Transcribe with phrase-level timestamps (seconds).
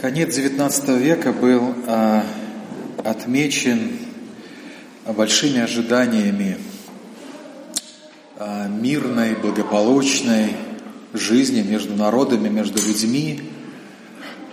[0.00, 2.24] Конец XIX века был а,
[3.04, 3.98] отмечен
[5.04, 6.56] большими ожиданиями
[8.38, 10.56] а, мирной, благополучной
[11.12, 13.42] жизни между народами, между людьми.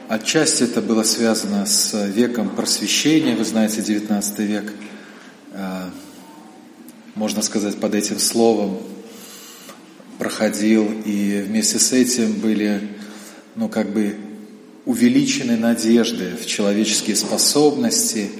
[0.09, 4.73] Отчасти это было связано с веком просвещения, вы знаете, XIX век,
[5.53, 5.89] а,
[7.15, 8.79] можно сказать, под этим словом
[10.17, 12.85] проходил, и вместе с этим были,
[13.55, 14.26] ну, как бы
[14.87, 18.31] увеличены надежды в человеческие способности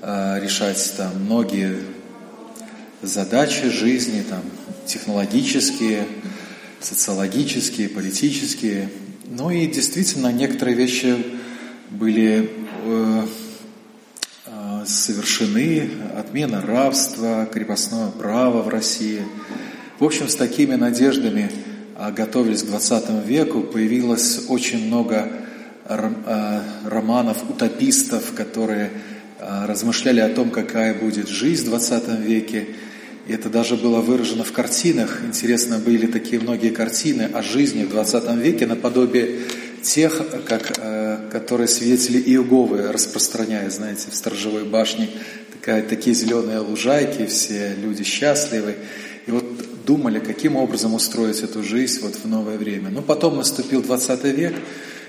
[0.00, 1.76] э, решать там многие
[3.02, 4.40] задачи жизни, там,
[4.86, 6.06] технологические,
[6.80, 8.88] социологические, политические.
[9.26, 11.14] Ну и действительно некоторые вещи
[11.90, 12.50] были
[12.86, 13.26] э,
[14.46, 19.20] э, совершены, отмена рабства, крепостное право в России.
[19.98, 21.50] В общем, с такими надеждами
[21.98, 25.42] э, готовились к 20 веку, появилось очень много
[25.88, 28.90] Э, романов утопистов, которые
[29.38, 32.66] э, размышляли о том, какая будет жизнь в 20 веке.
[33.28, 35.20] И это даже было выражено в картинах.
[35.24, 39.42] Интересно, были такие многие картины о жизни в 20 веке наподобие
[39.82, 45.08] тех, как, э, которые свидетели Иеговы распространяют, знаете, в сторожевой башне.
[45.52, 48.74] Такая, такие зеленые лужайки, все люди счастливы.
[49.26, 49.44] И вот
[49.86, 52.90] думали, каким образом устроить эту жизнь вот в новое время.
[52.90, 54.54] Но потом наступил 20 век,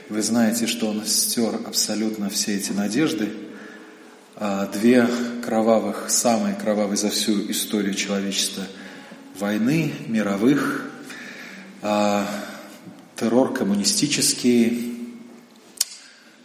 [0.09, 3.29] вы знаете, что он стер абсолютно все эти надежды.
[4.35, 5.07] А, две
[5.43, 8.63] кровавых, самые кровавые за всю историю человечества
[9.37, 10.89] войны, мировых,
[11.81, 12.27] а,
[13.15, 14.93] террор коммунистический,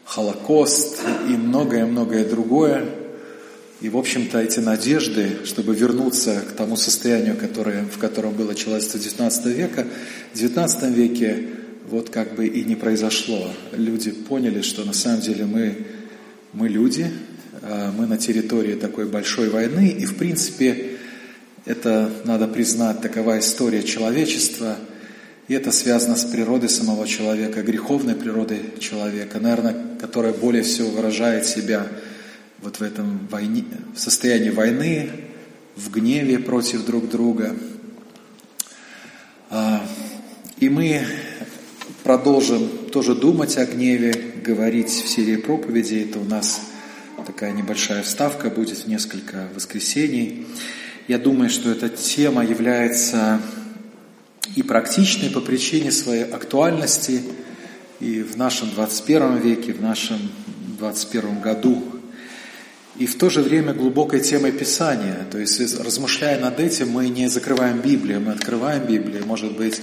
[0.05, 2.85] Холокост и многое-многое другое.
[3.81, 8.99] И, в общем-то, эти надежды, чтобы вернуться к тому состоянию, которое, в котором было человечество
[8.99, 9.87] XIX века,
[10.35, 11.49] в XIX веке
[11.89, 13.51] вот как бы и не произошло.
[13.73, 15.87] Люди поняли, что на самом деле мы,
[16.53, 17.11] мы люди,
[17.63, 20.97] а мы на территории такой большой войны, и в принципе
[21.65, 24.77] это, надо признать, такова история человечества,
[25.49, 31.47] и это связано с природой самого человека, греховной природой человека, наверное, которая более всего выражает
[31.47, 31.87] себя
[32.63, 35.11] вот в этом войне, в состоянии войны,
[35.77, 37.57] в гневе против друг друга.
[39.51, 39.85] А,
[40.59, 41.05] и мы
[42.03, 44.13] Продолжим тоже думать о гневе,
[44.45, 46.03] говорить в серии проповедей.
[46.03, 46.61] Это у нас
[47.25, 50.45] такая небольшая вставка будет в несколько воскресений.
[51.07, 53.41] Я думаю, что эта тема является
[54.57, 57.23] и практичной по причине своей актуальности
[58.01, 60.19] и в нашем 21 веке, в нашем
[60.81, 61.85] 21 году,
[62.99, 65.25] и в то же время глубокой темой Писания.
[65.31, 69.81] То есть, размышляя над этим, мы не закрываем Библию, мы открываем Библию, может быть,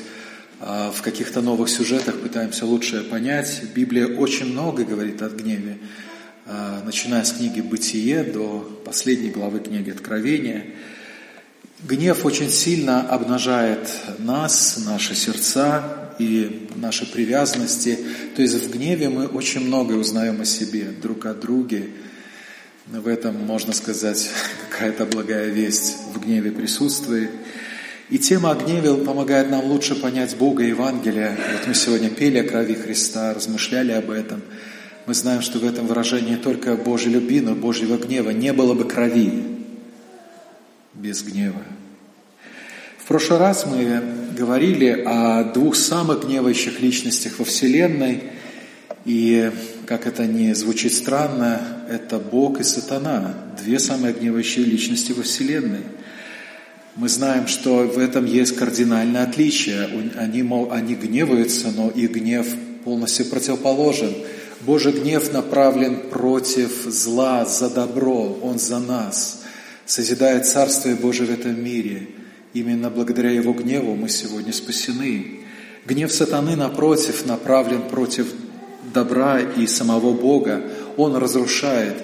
[0.59, 3.61] в каких-то новых сюжетах пытаемся лучше понять.
[3.73, 5.77] Библия очень много говорит о гневе,
[6.45, 10.65] а, начиная с книги «Бытие» до последней главы книги «Откровения».
[11.83, 17.97] Гнев очень сильно обнажает нас, наши сердца и наши привязанности.
[18.35, 21.91] То есть в гневе мы очень многое узнаем о себе, друг о друге.
[22.87, 24.29] В этом, можно сказать,
[24.69, 27.29] какая-то благая весть в гневе присутствует.
[28.09, 31.37] И тема о гневе помогает нам лучше понять Бога и Евангелие.
[31.53, 34.41] Вот мы сегодня пели о крови Христа, размышляли об этом.
[35.05, 38.85] Мы знаем, что в этом выражении только Божьей любви, но Божьего гнева не было бы
[38.85, 39.43] крови
[40.95, 41.61] без гнева.
[42.97, 44.01] В прошлый раз мы
[44.35, 48.23] говорили о двух самых гневающих личностях во Вселенной,
[49.05, 49.51] и,
[49.85, 55.83] как это не звучит странно, это Бог и Сатана, две самые гневающие личности во Вселенной–
[56.99, 59.87] мы знаем, что в этом есть кардинальное отличие.
[60.17, 62.45] Они, мол, они гневаются, но их гнев
[62.83, 64.13] полностью противоположен.
[64.59, 69.43] Божий гнев направлен против зла, за добро, Он за нас,
[69.85, 72.09] созидает Царствие Божие в этом мире.
[72.53, 75.39] Именно благодаря Его гневу мы сегодня спасены.
[75.85, 78.27] Гнев сатаны, напротив, направлен против
[78.93, 80.63] добра и самого Бога.
[80.97, 81.95] Он разрушает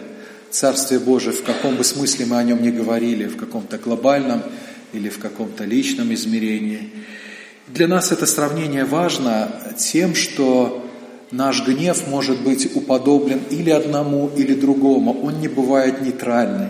[0.51, 4.41] Царствие Божие, в каком бы смысле мы о нем ни говорили, в каком-то глобальном
[4.95, 6.89] или в каком-то личном измерении.
[7.67, 10.85] Для нас это сравнение важно тем, что
[11.31, 15.19] наш гнев может быть уподоблен или одному, или другому.
[15.21, 16.69] Он не бывает нейтральный.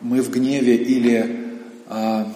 [0.00, 1.46] Мы в гневе или
[1.86, 2.32] а,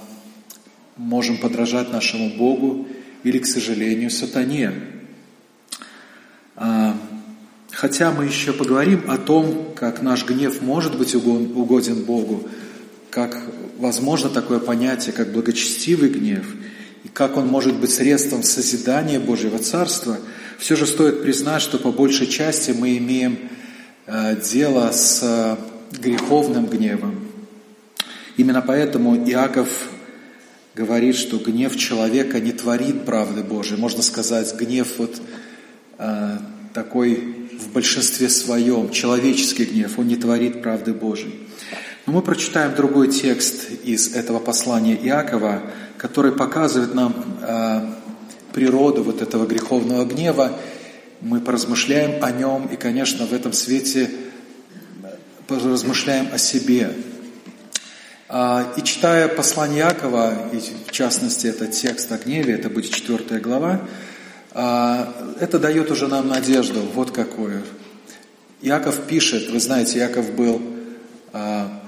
[0.96, 2.86] можем подражать нашему Богу,
[3.22, 4.72] или, к сожалению, сатане.
[6.56, 6.96] А,
[7.70, 12.48] хотя мы еще поговорим о том, как наш гнев может быть угоден Богу,
[13.10, 13.42] как
[13.78, 16.46] возможно такое понятие, как благочестивый гнев,
[17.04, 20.18] и как он может быть средством созидания Божьего Царства,
[20.58, 23.38] Все же стоит признать, что по большей части мы имеем
[24.06, 25.56] э, дело с э,
[26.00, 27.26] греховным гневом.
[28.36, 29.68] Именно поэтому Иаков
[30.74, 33.80] говорит, что гнев человека не творит правды Божией.
[33.80, 35.20] Можно сказать, гнев вот
[35.98, 36.38] э,
[36.72, 41.44] такой в большинстве своем, человеческий гнев, он не творит правды Божией.
[42.06, 45.62] Мы прочитаем другой текст из этого послания Иакова,
[45.96, 47.94] который показывает нам э,
[48.52, 50.52] природу вот этого греховного гнева.
[51.22, 54.10] Мы поразмышляем о нем и, конечно, в этом свете
[55.46, 56.92] поразмышляем о себе.
[58.28, 63.40] А, и читая послание Иакова, и в частности этот текст о гневе, это будет четвертая
[63.40, 63.80] глава,
[64.52, 67.62] а, это дает уже нам надежду, вот какую.
[68.60, 70.60] Иаков пишет, вы знаете, Иаков был
[71.32, 71.80] а,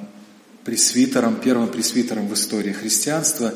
[0.66, 3.54] пресвитером, первым пресвитером в истории христианства,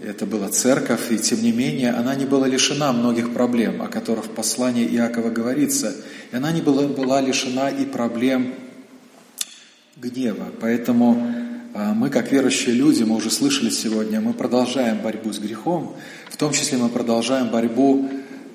[0.00, 4.26] это была церковь, и тем не менее она не была лишена многих проблем, о которых
[4.26, 5.96] в послании Иакова говорится,
[6.30, 8.54] и она не была, была лишена и проблем
[9.96, 10.52] гнева.
[10.60, 11.20] Поэтому
[11.74, 15.96] а, мы, как верующие люди, мы уже слышали сегодня, мы продолжаем борьбу с грехом,
[16.30, 18.08] в том числе мы продолжаем борьбу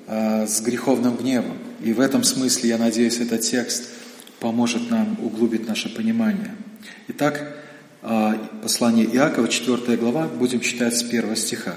[0.06, 1.58] а, с греховным гневом.
[1.82, 3.90] И в этом смысле, я надеюсь, этот текст
[4.40, 6.54] поможет нам углубить наше понимание.
[7.08, 7.61] Итак,
[8.02, 11.76] послание Иакова, 4 глава, будем читать с 1 стиха.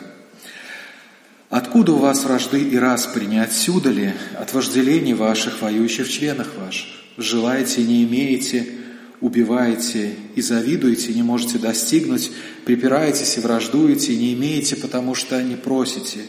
[1.49, 6.57] «Откуда у вас вражды и распри, не отсюда ли, от вожделений ваших, воюющих в членах
[6.57, 6.87] ваших?
[7.17, 8.65] Желаете и не имеете,
[9.21, 12.31] убиваете и завидуете, не можете достигнуть,
[12.65, 16.21] припираетесь и враждуете, не имеете, потому что не просите.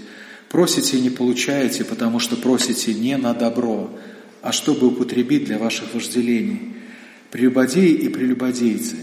[0.51, 3.99] Просите и не получаете, потому что просите не на добро,
[4.43, 6.75] а чтобы употребить для ваших вожделений.
[7.31, 8.97] Прелюбодеи и прелюбодейцы,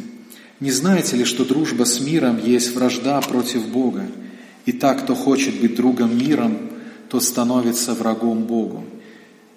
[0.64, 4.06] не знаете ли, что дружба с миром есть вражда против Бога?
[4.66, 6.58] И так, кто хочет быть другом миром,
[7.10, 8.86] тот становится врагом Богу.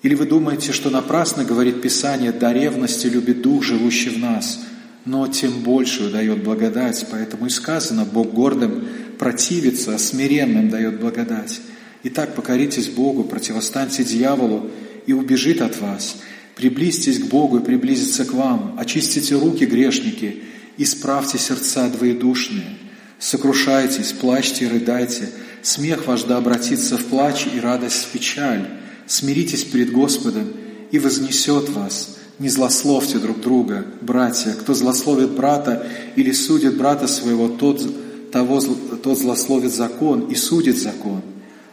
[0.03, 4.58] Или вы думаете, что напрасно говорит Писание, до ревности любит Дух, живущий в нас,
[5.05, 11.61] но тем большую дает благодать, поэтому и сказано, Бог гордым противится, а смиренным дает благодать.
[12.03, 14.73] Итак, покоритесь Богу, противостаньте дьяволу,
[15.06, 16.17] и убежит от вас.
[16.56, 18.75] Приблизьтесь к Богу и приблизится к вам.
[18.76, 20.43] Очистите руки, грешники,
[20.76, 22.78] исправьте сердца двоедушные.
[23.19, 25.31] Сокрушайтесь, плачьте и рыдайте.
[25.62, 28.69] Смех ваш да обратится в плач и радость в печаль.
[29.06, 30.49] Смиритесь перед Господом,
[30.90, 32.17] и вознесет вас.
[32.38, 34.52] Не злословьте друг друга, братья.
[34.52, 35.87] Кто злословит брата
[36.17, 41.22] или судит брата своего, тот, того, тот злословит закон и судит закон.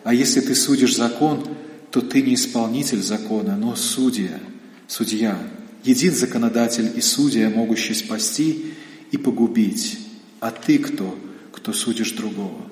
[0.03, 1.45] А если ты судишь закон,
[1.91, 4.39] то ты не исполнитель закона, но судья,
[4.87, 5.37] судья,
[5.83, 8.73] един законодатель и судья, могущий спасти
[9.13, 9.99] и погубить.
[10.39, 11.15] А ты кто,
[11.51, 12.63] кто судишь другого?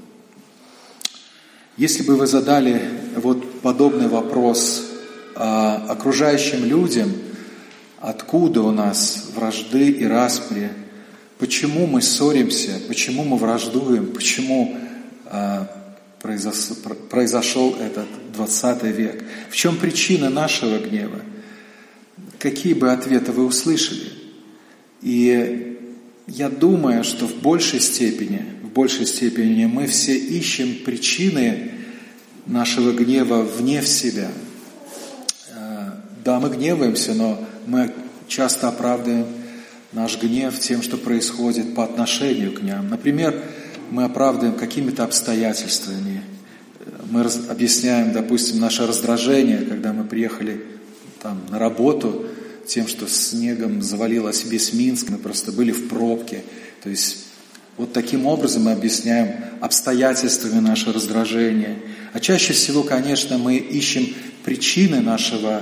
[1.78, 2.82] Если бы вы задали
[3.16, 4.90] вот подобный вопрос
[5.36, 7.12] а, окружающим людям,
[8.00, 10.72] откуда у нас вражды и распри,
[11.38, 14.76] почему мы ссоримся, почему мы враждуем, почему
[15.28, 15.70] а,
[16.22, 16.76] произошел,
[17.10, 21.22] произошел этот 20 век, в чем причина нашего гнева,
[22.40, 24.10] какие бы ответы вы услышали.
[25.04, 25.71] И
[26.28, 31.72] я думаю, что в большей степени, в большей степени мы все ищем причины
[32.46, 34.30] нашего гнева вне в себя.
[35.50, 35.92] Э,
[36.24, 37.94] да, мы гневаемся, но мы
[38.28, 39.28] часто оправдываем
[39.94, 42.90] наш гнев тем, что происходит по отношению к ним.
[42.90, 43.44] Например,
[43.90, 46.22] мы оправдываем какими-то обстоятельствами.
[47.10, 50.62] Мы объясняем, допустим, наше раздражение, когда мы приехали
[51.22, 52.26] там, на работу,
[52.68, 56.44] тем, что снегом завалилось весь Минск, мы просто были в пробке.
[56.84, 57.26] То есть
[57.78, 61.80] вот таким образом мы объясняем обстоятельствами наше раздражение.
[62.14, 64.14] А чаще всего, конечно, мы ищем
[64.44, 65.62] причины нашего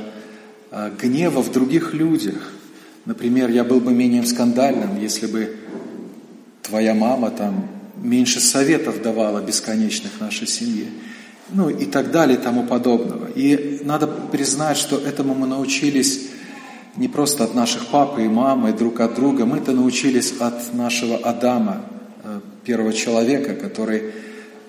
[0.72, 2.53] а, гнева в других людях.
[3.06, 5.56] Например, я был бы менее скандальным, если бы
[6.62, 10.88] твоя мама там меньше советов давала бесконечных нашей семье.
[11.51, 13.27] Ну и так далее и тому подобного.
[13.36, 16.28] И надо признать, что этому мы научились
[16.96, 19.46] не просто от наших папы и мамы, друг от друга.
[19.46, 21.86] Мы это научились от нашего Адама,
[22.24, 24.12] э, первого человека, который,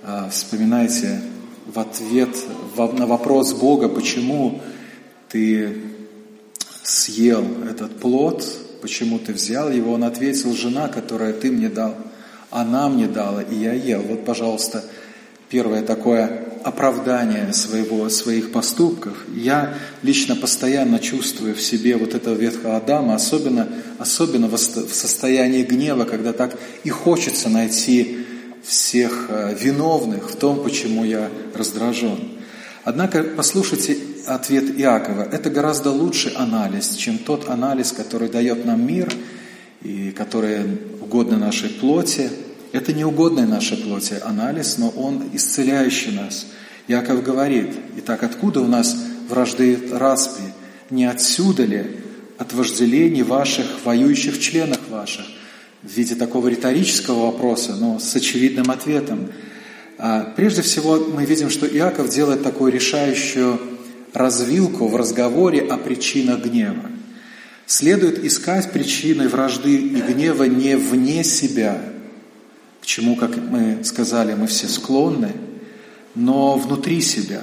[0.02, 1.20] э, вспоминайте,
[1.66, 2.36] в ответ
[2.76, 4.60] на вопрос Бога, почему
[5.28, 5.76] ты
[6.82, 8.44] съел этот плод,
[8.82, 11.94] почему ты взял его, он ответил, жена, которая ты мне дал,
[12.50, 14.02] она мне дала, и я ел.
[14.02, 14.84] Вот, пожалуйста,
[15.50, 19.14] первое такое оправдание своего, своих поступков.
[19.34, 26.04] Я лично постоянно чувствую в себе вот этого ветхого Адама, особенно, особенно в состоянии гнева,
[26.04, 28.18] когда так и хочется найти
[28.62, 32.18] всех э, виновных в том, почему я раздражен.
[32.84, 35.22] Однако, послушайте, ответ Иакова.
[35.22, 39.12] Это гораздо лучший анализ, чем тот анализ, который дает нам мир
[39.82, 40.60] и который
[41.00, 42.30] угодно нашей плоти.
[42.72, 46.46] Это не угодный нашей плоти анализ, но он исцеляющий нас.
[46.88, 48.96] Иаков говорит, итак, откуда у нас
[49.28, 50.44] вражды распри?
[50.90, 51.96] Не отсюда ли
[52.38, 55.26] от вожделений ваших, воюющих членах ваших?
[55.82, 59.28] В виде такого риторического вопроса, но с очевидным ответом–
[60.02, 63.60] а, прежде всего, мы видим, что Иаков делает такую решающую
[64.14, 66.90] развилку в разговоре о причинах гнева.
[67.66, 71.82] Следует искать причины вражды и гнева не вне себя,
[72.80, 75.32] к чему, как мы сказали, мы все склонны,
[76.14, 77.42] но внутри себя.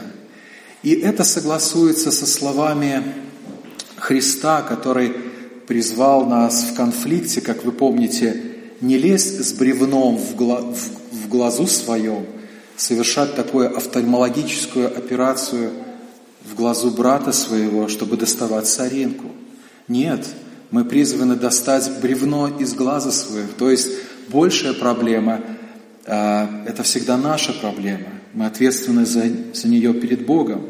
[0.83, 3.03] И это согласуется со словами
[3.97, 5.13] Христа, который
[5.67, 8.41] призвал нас в конфликте, как вы помните,
[8.79, 12.25] не лезть с бревном в, глазу своем,
[12.77, 15.71] совершать такую офтальмологическую операцию
[16.45, 19.27] в глазу брата своего, чтобы доставать соринку.
[19.87, 20.25] Нет,
[20.71, 23.49] мы призваны достать бревно из глаза своего.
[23.57, 23.89] То есть
[24.29, 25.41] большая проблема
[26.05, 28.07] а,– это всегда наша проблема.
[28.33, 30.65] Мы ответственны за, за нее перед Богом.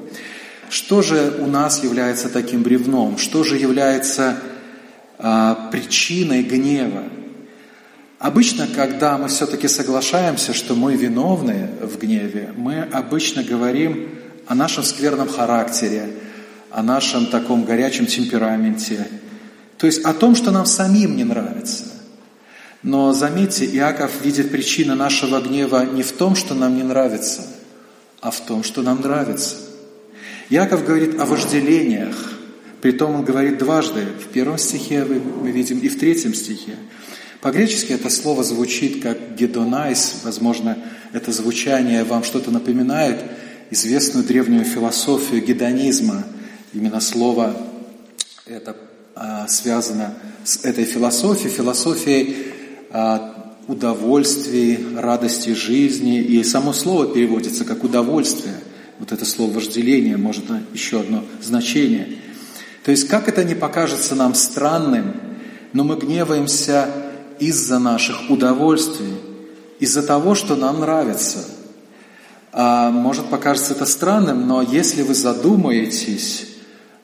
[0.69, 3.17] Что же у нас является таким бревном?
[3.17, 4.37] Что же является
[5.17, 7.03] а, причиной гнева?
[8.19, 14.09] Обычно, когда мы все-таки соглашаемся, что мы виновны в гневе, мы обычно говорим
[14.47, 16.09] о нашем скверном характере,
[16.71, 19.07] о нашем таком горячем темпераменте,
[19.77, 21.85] то есть о том, что нам самим не нравится.
[22.87, 27.45] Но заметьте, Иаков видит причину нашего гнева не в том, что нам не нравится,
[28.21, 29.57] а в том, что нам нравится.
[30.49, 32.15] Иаков говорит о вожделениях,
[32.81, 34.05] притом он говорит дважды.
[34.05, 36.77] В первом стихе мы видим и в третьем стихе.
[37.41, 40.77] По-гречески это слово звучит как «гедонайс», возможно,
[41.11, 43.21] это звучание вам что-то напоминает,
[43.69, 46.23] известную древнюю философию гедонизма.
[46.73, 47.53] Именно слово
[48.45, 48.77] это
[49.13, 50.13] а, связано
[50.45, 52.46] с этой философией, философией
[53.67, 56.19] удовольствий, радости жизни.
[56.19, 58.55] И само слово переводится как удовольствие.
[58.99, 62.07] Вот это слово вожделение может еще одно значение.
[62.83, 65.15] То есть, как это не покажется нам странным,
[65.73, 66.89] но мы гневаемся
[67.39, 69.13] из-за наших удовольствий,
[69.79, 71.45] из-за того, что нам нравится.
[72.53, 76.47] А, может покажется это странным, но если вы задумаетесь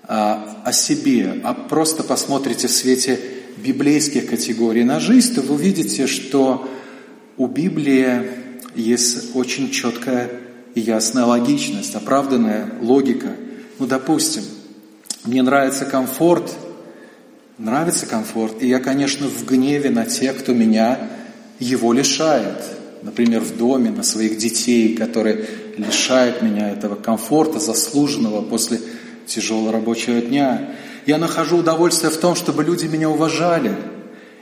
[0.04, 3.20] а, о себе, а просто посмотрите в свете
[3.58, 4.84] библейских категорий
[5.36, 6.70] то вы увидите, что
[7.38, 8.22] у Библии
[8.76, 10.30] есть очень четкая
[10.76, 13.32] и ясная логичность, оправданная логика.
[13.80, 14.44] Ну, допустим,
[15.26, 16.54] мне нравится комфорт–
[17.58, 21.00] нравится комфорт, и я, конечно, в гневе на тех, кто меня
[21.60, 22.58] его лишает.
[23.02, 25.46] Например, в доме, на своих детей, которые
[25.78, 28.80] лишают меня этого комфорта, заслуженного после
[29.28, 30.72] тяжелого рабочего дня.
[31.06, 33.76] Я нахожу удовольствие в том, чтобы люди меня уважали.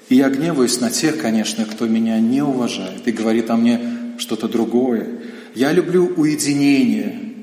[0.10, 3.80] И я гневаюсь на тех, конечно, кто меня не уважает и говорит о мне
[4.18, 5.08] что-то другое.
[5.56, 7.34] Я люблю уединение,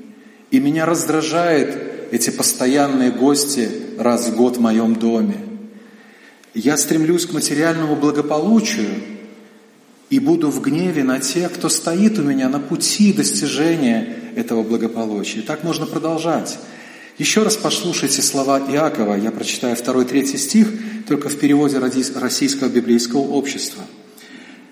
[0.51, 1.77] и меня раздражает
[2.11, 5.37] эти постоянные гости раз в год в моем доме.
[6.53, 8.89] Я стремлюсь к материальному благополучию
[10.09, 15.39] и буду в гневе на тех, кто стоит у меня на пути достижения этого благополучия.
[15.39, 16.57] И так можно продолжать.
[17.19, 19.15] Еще раз послушайте слова Иакова.
[19.15, 20.69] Я прочитаю второй, третий стих,
[21.05, 23.83] только в переводе Российского библейского общества.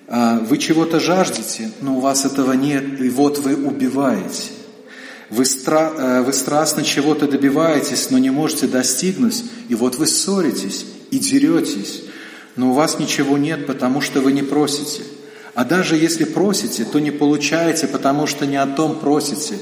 [0.08, 4.44] «А, «Вы чего-то жаждете, но у вас этого нет, и вот вы убиваете.
[5.30, 5.92] Вы, стра...
[5.98, 12.04] Э, вы страстно чего-то добиваетесь, но не можете достигнуть, и вот вы ссоритесь и деретесь,
[12.56, 15.04] но у вас ничего нет, потому что вы не просите.
[15.54, 19.56] А даже если просите, то не получаете, потому что не о том просите.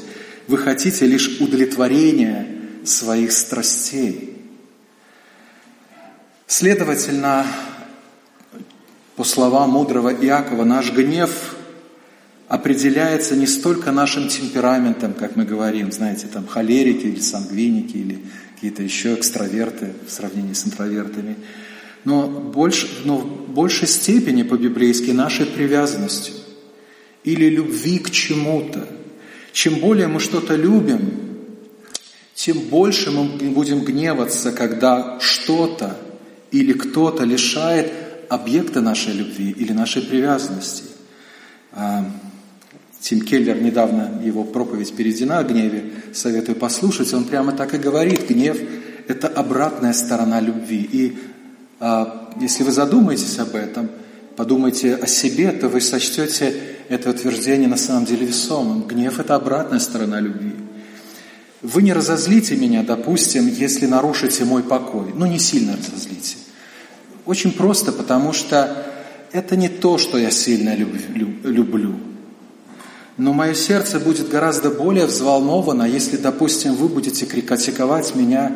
[0.48, 2.55] Вы хотите лишь удовлетворения
[2.86, 4.38] своих страстей.
[6.48, 7.46] Следовательно,
[9.16, 11.56] по словам мудрого Иакова, наш гнев
[12.48, 18.20] определяется не столько нашим темпераментом, как мы говорим, знаете, там холерики или сангвиники или
[18.54, 21.36] какие-то еще экстраверты в сравнении с интровертами,
[22.04, 26.36] но, больше, но в большей степени по-библейски нашей привязанностью
[27.24, 28.88] или любви к чему-то.
[29.52, 31.25] Чем более мы что-то любим,
[32.36, 35.98] тем больше мы будем гневаться, когда что-то
[36.52, 37.92] или кто-то лишает
[38.30, 40.84] объекта нашей любви или нашей привязанности.
[41.72, 42.06] А,
[43.00, 48.28] Тим Келлер недавно его проповедь переведена о гневе, советую послушать, он прямо так и говорит,
[48.28, 48.58] гнев–
[49.08, 50.90] это обратная сторона любви.
[50.92, 51.18] И
[51.80, 53.90] а, если вы задумаетесь об этом,
[54.36, 56.54] подумайте о себе, то вы сочтете
[56.90, 58.84] это утверждение на самом деле весомым.
[58.88, 60.65] Гнев– это обратная сторона любви.
[61.66, 65.12] Вы не разозлите меня, допустим, если нарушите мой покой.
[65.16, 66.38] Ну, не сильно разозлите.
[67.26, 68.86] Очень просто, потому что
[69.32, 71.96] это не то, что я сильно люблю.
[73.18, 78.52] Но мое сердце будет гораздо более взволновано, если, допустим, вы будете критиковать меня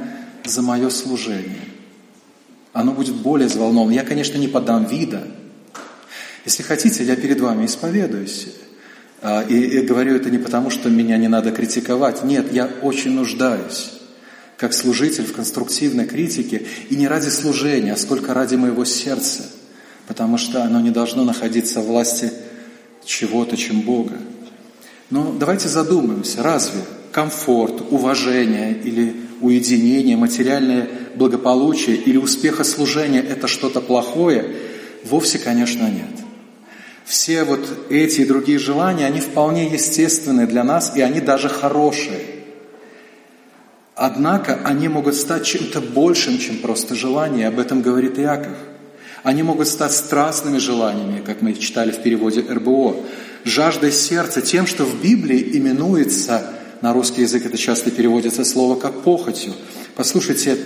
[0.45, 1.65] за мое служение.
[2.73, 3.91] Оно будет более взволновано.
[3.91, 5.23] Я, конечно, не подам вида.
[6.45, 8.49] Если хотите, я перед вами исповедуюсь.
[9.21, 12.23] А, и, и говорю это не потому, что меня не надо критиковать.
[12.23, 13.91] Нет, я очень нуждаюсь
[14.59, 19.43] как служитель в конструктивной критике, и не ради служения, а сколько ради моего сердца,
[20.05, 22.33] потому что оно не должно находиться в власти
[23.05, 24.17] чего-то, чем Бога.
[25.09, 26.81] Но давайте задумаемся, разве
[27.13, 34.57] комфорт, уважение или уединение, материальное благополучие или успеха служения– это что-то плохое?
[35.05, 36.25] Вовсе, конечно, нет.
[37.09, 42.19] Все вот эти и другие желания, они вполне естественны для нас, и они даже хорошие.
[43.95, 48.55] Однако они могут стать чем-то большим, чем просто желания, об этом говорит Иаков.
[49.23, 52.97] Они могут стать страстными желаниями, как мы читали в переводе РБО,
[53.43, 56.45] жаждой сердца, тем, что в Библии именуется,
[56.81, 59.53] на русский язык это часто переводится слово как похотью.
[59.95, 60.59] Послушайте,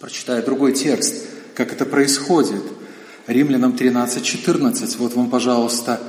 [0.00, 1.14] прочитая другой текст,
[1.54, 2.64] как это происходит–
[3.28, 4.96] Римлянам 13:14.
[4.98, 6.00] Вот вам, пожалуйста,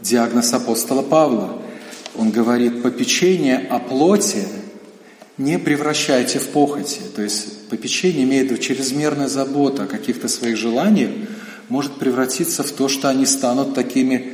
[0.00, 1.60] диагноз апостола Павла.
[2.16, 4.44] Он говорит, попечение о плоти
[5.36, 7.00] не превращайте в похоти.
[7.14, 11.10] То есть попечение имеет в виду чрезмерная забота о каких-то своих желаниях,
[11.68, 14.32] может превратиться в то, что они станут такими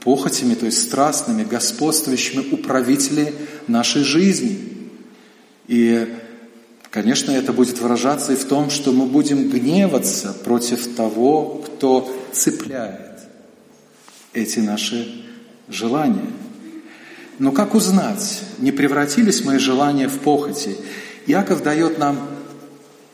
[0.00, 3.32] похотями, то есть страстными, господствующими управителями
[3.66, 4.58] нашей жизни.
[5.68, 6.06] И
[6.90, 13.20] Конечно, это будет выражаться и в том, что мы будем гневаться против того, кто цепляет
[14.32, 15.24] эти наши
[15.68, 16.30] желания.
[17.38, 20.76] Но как узнать, не превратились мои желания в похоти?
[21.26, 22.18] Иаков дает нам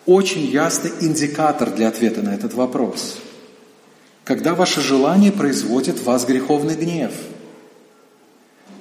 [0.07, 3.19] очень ясный индикатор для ответа на этот вопрос.
[4.23, 7.13] Когда ваше желание производит в вас греховный гнев.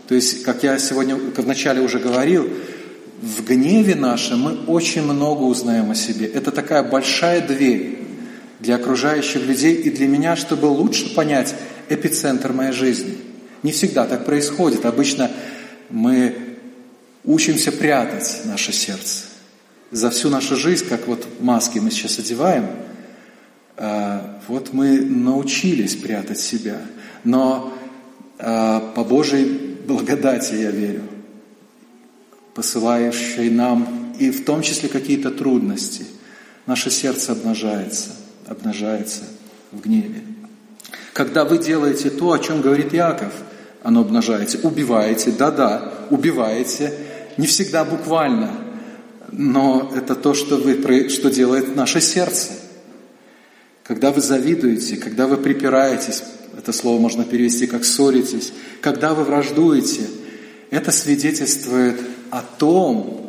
[0.07, 2.47] То есть, как я сегодня вначале уже говорил,
[3.23, 6.27] в гневе нашем мы очень много узнаем о себе.
[6.27, 7.99] Это такая большая дверь
[8.59, 11.55] для окружающих людей и для меня, чтобы лучше понять
[11.87, 13.17] эпицентр моей жизни.
[13.63, 14.85] Не всегда так происходит.
[14.85, 15.31] Обычно
[15.89, 16.35] мы
[17.23, 19.27] учимся прятать наше сердце.
[19.89, 22.67] За всю нашу жизнь, как вот маски мы сейчас одеваем,
[23.77, 26.81] а, вот мы научились прятать себя.
[27.23, 27.73] Но
[28.37, 31.03] а, по Божьей благодати, я верю,
[32.53, 36.05] посылающей нам и в том числе какие-то трудности,
[36.65, 38.11] наше сердце обнажается,
[38.47, 39.23] обнажается
[39.71, 40.21] в гневе.
[41.13, 43.33] Когда вы делаете то, о чем говорит Яков,
[43.83, 46.93] оно обнажается, убиваете, да-да, убиваете,
[47.37, 48.51] не всегда буквально,
[49.31, 52.51] но это то, что, вы, что делает наше сердце.
[53.83, 56.23] Когда вы завидуете, когда вы припираетесь,
[56.57, 60.03] это слово можно перевести как ссоритесь, когда вы враждуете,
[60.69, 61.99] это свидетельствует
[62.33, 63.21] о том,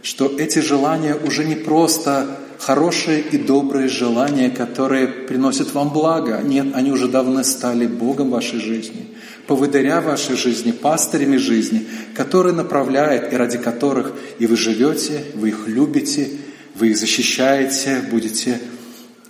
[0.00, 6.40] что эти желания уже не просто хорошие и добрые желания, которые приносят вам благо.
[6.44, 9.08] Нет, они уже давно стали Богом вашей жизни,
[9.48, 15.66] поводыря вашей жизни, пастырями жизни, который направляет и ради которых и вы живете, вы их
[15.66, 16.30] любите,
[16.76, 18.60] вы их защищаете, будете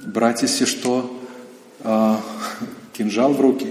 [0.05, 1.19] брать, если что,
[1.81, 2.21] а,
[2.93, 3.69] кинжал в руки.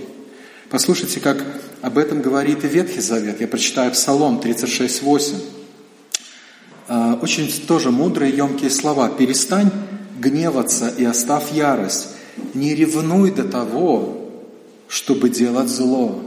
[0.72, 1.46] Послушайте, как
[1.82, 3.42] об этом говорит и Ветхий Завет.
[3.42, 5.36] Я прочитаю Псалом 36.8.
[6.88, 9.10] А, очень тоже мудрые, емкие слова.
[9.10, 9.72] «Перестань
[10.20, 12.10] гневаться и оставь ярость.
[12.54, 14.32] Не ревнуй до того,
[14.88, 16.24] чтобы делать зло».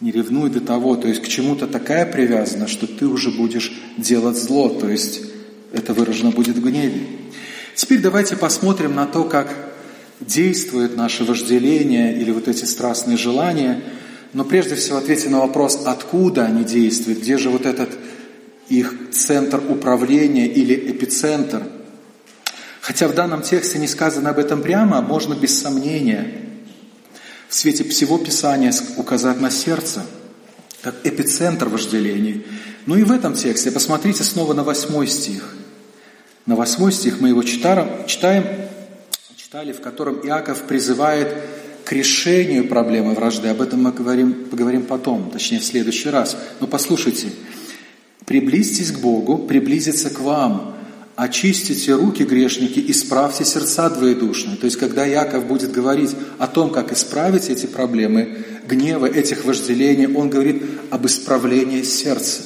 [0.00, 4.38] Не ревнуй до того, то есть к чему-то такая привязана, что ты уже будешь делать
[4.38, 5.20] зло, то есть
[5.74, 7.02] это выражено будет в гневе.
[7.74, 9.54] Теперь давайте посмотрим на то, как
[10.18, 13.82] действует наше вожделение или вот эти страстные желания–
[14.32, 17.90] но прежде всего ответьте на вопрос, откуда они действуют, где же вот этот
[18.68, 21.62] их центр управления или эпицентр.
[22.80, 26.32] Хотя в данном тексте не сказано об этом прямо, можно без сомнения
[27.48, 30.06] в свете всего Писания указать на сердце,
[30.82, 32.46] как эпицентр вожделений.
[32.86, 35.56] Ну и в этом тексте, посмотрите снова на восьмой стих.
[36.46, 38.44] На восьмой стих мы его читаем, читаем,
[39.36, 41.36] читали, в котором Иаков призывает
[41.90, 43.48] к решению проблемы вражды.
[43.48, 46.36] Об этом мы говорим, поговорим потом, точнее в следующий раз.
[46.60, 47.32] Но послушайте,
[48.26, 50.76] приблизьтесь к Богу, приблизиться к вам,
[51.16, 54.56] очистите руки грешники, исправьте сердца двоедушные.
[54.56, 60.06] То есть, когда Яков будет говорить о том, как исправить эти проблемы, гнева, этих вожделений,
[60.06, 62.42] он говорит об исправлении сердца.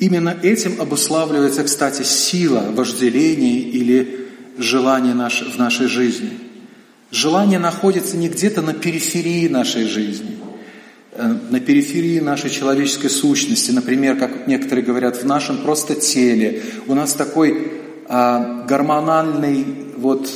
[0.00, 4.26] Именно этим обуславливается, кстати, сила вожделения или
[4.58, 6.51] желания наш, в нашей жизни.
[7.12, 10.38] Желание находится не где-то на периферии нашей жизни,
[11.12, 16.62] э, на периферии нашей человеческой сущности, например, как некоторые говорят, в нашем просто теле.
[16.86, 17.70] У нас такой
[18.08, 20.28] а, гормональный вот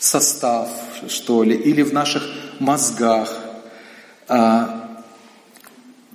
[0.00, 0.68] состав,
[1.08, 2.24] что ли, или в наших
[2.58, 3.38] мозгах.
[4.26, 4.82] А,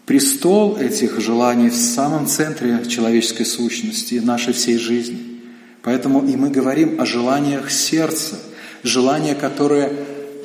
[0.05, 5.41] Престол этих желаний в самом центре человеческой сущности, нашей всей жизни.
[5.83, 8.37] Поэтому и мы говорим о желаниях сердца,
[8.87, 9.91] желания, которые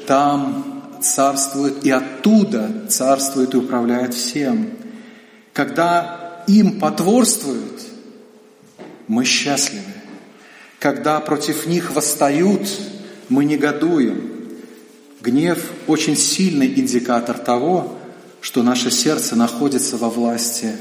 [0.07, 4.71] там царствуют и оттуда царствуют и управляют всем.
[5.53, 7.81] Когда им потворствуют,
[9.09, 9.85] мы счастливы.
[10.79, 12.69] Когда против них восстают,
[13.29, 14.31] мы негодуем.
[15.21, 17.97] Гнев– очень сильный индикатор того,
[18.41, 20.73] что наше сердце находится во власти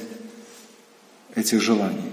[1.36, 2.12] этих желаний.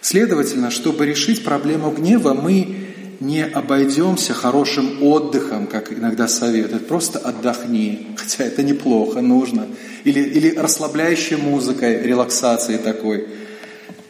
[0.00, 2.85] Следовательно, чтобы решить проблему гнева, мы
[3.20, 6.86] не обойдемся хорошим отдыхом, как иногда советуют.
[6.86, 9.66] Просто отдохни, хотя это неплохо, нужно.
[10.04, 13.28] Или, или расслабляющей музыкой, релаксацией такой.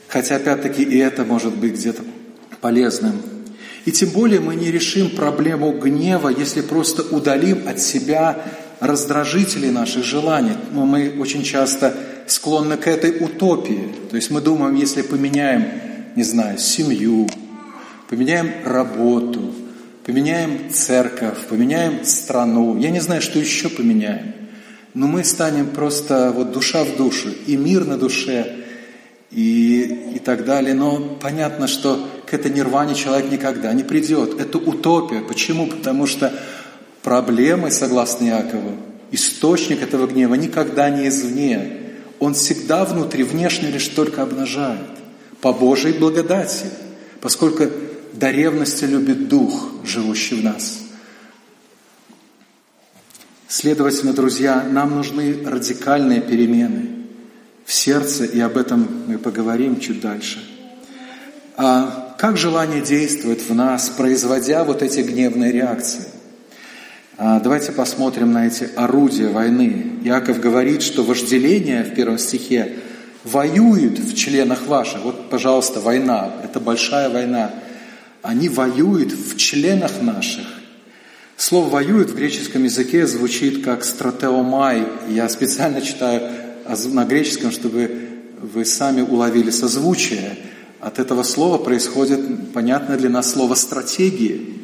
[0.09, 2.03] Хотя, опять-таки, и это может быть где-то
[2.61, 3.23] полезным.
[3.85, 8.39] И тем более мы не решим проблему гнева, если просто удалим от себя
[8.81, 10.57] раздражители наших желаний.
[10.73, 11.95] Но мы очень часто
[12.27, 13.89] склонны к этой утопии.
[14.11, 15.67] То есть мы думаем, если поменяем,
[16.17, 17.29] не знаю, семью,
[18.09, 19.55] поменяем работу,
[20.05, 24.35] поменяем церковь, поменяем страну, я не знаю, что еще поменяем,
[24.95, 28.57] но мы станем просто вот душа в душу, и мир на душе,
[29.31, 30.75] и, и так далее.
[30.75, 34.41] Но понятно, что к этой нирване человек никогда не придет.
[34.41, 35.21] Это утопия.
[35.21, 35.67] Почему?
[35.67, 36.33] Потому что
[37.07, 38.73] Проблемы, согласно Якову,
[39.13, 41.93] источник этого гнева никогда не извне.
[42.19, 44.89] Он всегда внутри, внешне лишь только обнажает.
[45.41, 46.65] По Божьей благодати,
[47.21, 47.69] поскольку
[48.17, 50.79] до ревности любит Дух, живущий в нас.
[53.49, 56.89] Следовательно, друзья, нам нужны радикальные перемены
[57.65, 60.45] в сердце, и об этом мы поговорим чуть дальше.
[61.57, 66.05] А как желание действует в нас, производя вот эти гневные реакции?
[67.19, 70.01] А, давайте посмотрим на эти орудия войны.
[70.03, 72.77] Яков говорит, что вожделение в первом стихе
[73.25, 75.03] воюет в членах ваших.
[75.03, 77.51] Вот, пожалуйста, война, это большая война.
[78.27, 80.47] Они воюют в членах наших.
[81.37, 84.85] Слово «воюет» в греческом языке звучит как «стратеомай».
[85.09, 86.23] Я специально читаю
[86.87, 88.09] на греческом, чтобы
[88.41, 90.39] вы сами уловили созвучие.
[90.81, 94.55] От этого слова происходит понятное для нас слово «стратегии».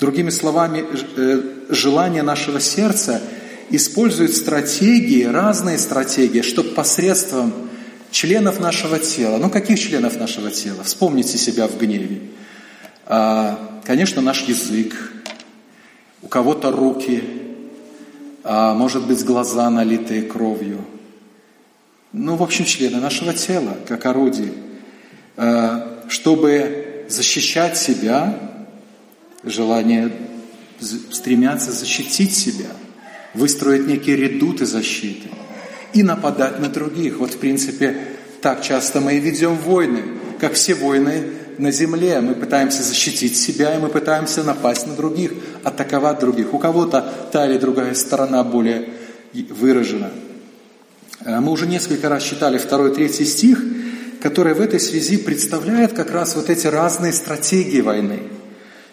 [0.00, 3.20] Другими словами, э, желание нашего сердца
[3.68, 7.52] использует стратегии, разные стратегии, чтобы посредством
[8.10, 10.84] членов нашего тела, ну каких членов нашего тела?
[10.84, 12.20] Вспомните себя в гневе.
[13.12, 14.94] А, конечно, наш язык,
[16.22, 17.24] у кого-то руки,
[18.44, 20.84] а, может быть, глаза, налитые кровью.
[22.12, 24.52] Ну, в общем, члены нашего тела, как орудие,
[25.36, 28.38] а, чтобы защищать себя
[29.42, 30.12] желание
[30.78, 32.70] стремятся защитить себя,
[33.34, 35.28] выстроить некие редуты защиты
[35.94, 37.18] и нападать на других.
[37.18, 37.96] Вот, в принципе,
[38.40, 40.04] так часто мы и ведем войны,
[40.38, 42.20] как все войны на земле.
[42.20, 46.54] Мы пытаемся защитить себя, и мы пытаемся напасть на других, атаковать других.
[46.54, 48.88] У кого-то та или другая сторона более
[49.32, 50.10] выражена.
[51.24, 53.62] А мы уже несколько раз читали второй, третий стих,
[54.22, 58.20] который в этой связи представляет как раз вот эти разные стратегии войны–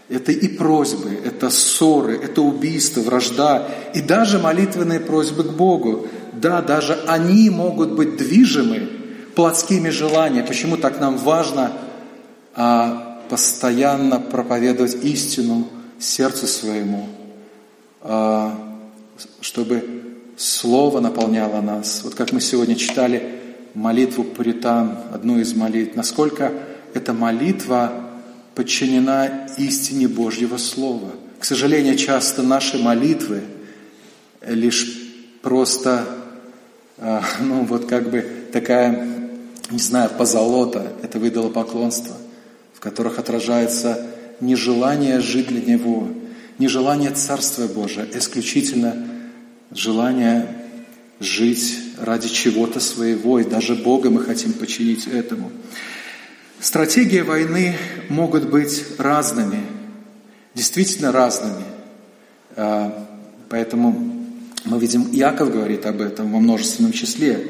[0.09, 6.07] это и просьбы, это ссоры, это убийство, вражда, и даже молитвенные просьбы к Богу.
[6.33, 8.87] Да, даже они могут быть движимы
[9.35, 10.47] плотскими желаниями.
[10.47, 11.73] Почему так нам важно
[12.57, 15.67] а, постоянно проповедовать истину
[15.99, 17.07] сердцу своему,
[18.01, 18.79] а,
[19.41, 20.03] чтобы
[20.37, 22.01] Слово наполняло нас.
[22.03, 23.39] Вот как мы сегодня читали
[23.73, 26.51] молитву Пуритан, одну из молитв, насколько
[26.93, 27.91] эта молитва
[28.53, 31.11] подчинена истине Божьего Слова.
[31.39, 33.41] К сожалению, часто наши молитвы
[34.45, 34.87] лишь
[35.43, 36.05] просто,
[36.97, 39.07] а, ну вот как бы такая,
[39.69, 42.15] не знаю, позолота, это поклонство,
[42.77, 44.05] в которых отражается
[44.39, 46.09] нежелание жить для Него,
[46.59, 48.95] нежелание Царства Божия, исключительно
[49.71, 50.47] желание
[51.19, 55.51] жить ради чего-то своего, и даже Бога мы хотим починить этому.
[56.59, 57.75] Стратегии войны
[58.09, 59.61] могут быть разными,
[60.53, 61.63] действительно разными.
[62.55, 63.07] А,
[63.49, 64.23] поэтому
[64.65, 67.47] мы видим, Иаков говорит об этом во множественном числе.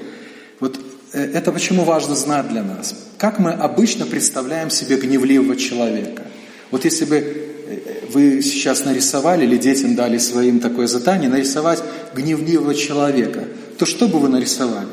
[0.61, 0.79] Вот
[1.13, 2.95] это почему важно знать для нас?
[3.17, 6.23] Как мы обычно представляем себе гневливого человека?
[6.71, 7.79] Вот если бы э,
[8.11, 11.81] вы сейчас нарисовали или детям дали своим такое задание, нарисовать
[12.13, 13.45] гневливого человека,
[13.77, 14.87] то что бы вы нарисовали?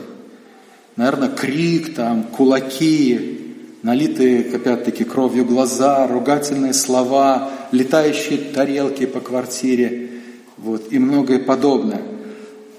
[0.96, 10.10] Наверное, крик, там, кулаки, налитые, опять-таки, кровью глаза, ругательные слова, летающие тарелки по квартире,
[10.56, 12.02] вот, и многое подобное.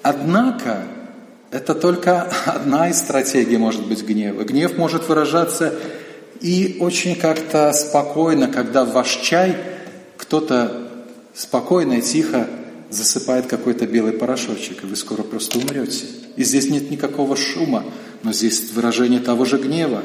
[0.01, 0.83] Однако,
[1.55, 4.43] это только одна из стратегий может быть гнева.
[4.43, 5.73] Гнев может выражаться
[6.41, 9.55] и очень как-то спокойно, когда в ваш чай
[10.17, 12.47] кто-то спокойно и тихо
[12.89, 16.03] засыпает какой-то белый порошочек, и вы скоро просто умрете.
[16.35, 17.85] И здесь нет никакого шума,
[18.21, 20.03] но здесь выражение того же гнева.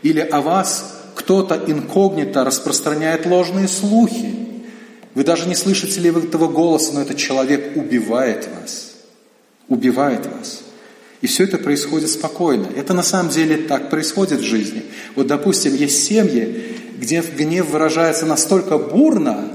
[0.00, 4.34] Или о вас кто-то инкогнито распространяет ложные слухи.
[5.14, 8.92] Вы даже не слышите ли этого голоса, но этот человек убивает вас.
[9.68, 10.62] Убивает вас.
[11.20, 12.68] И все это происходит спокойно.
[12.76, 14.82] Это на самом деле так происходит в жизни.
[15.16, 19.48] Вот, допустим, есть семьи, где гнев выражается настолько бурно,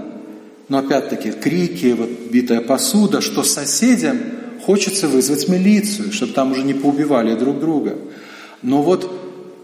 [0.67, 4.17] но опять-таки крики, вот, битая посуда, что соседям
[4.65, 7.97] хочется вызвать милицию, чтобы там уже не поубивали друг друга.
[8.61, 9.11] Но вот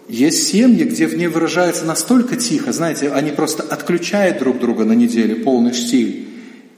[0.08, 4.94] есть семьи, где в ней выражается настолько тихо, знаете, они просто отключают друг друга на
[4.94, 6.28] неделю, полный штиль,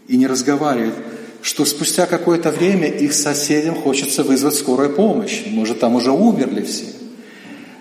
[0.07, 0.95] и не разговаривают,
[1.41, 5.43] что спустя какое-то время их соседям хочется вызвать скорую помощь.
[5.47, 6.85] Может, там уже умерли все.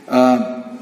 [0.06, 0.76] А,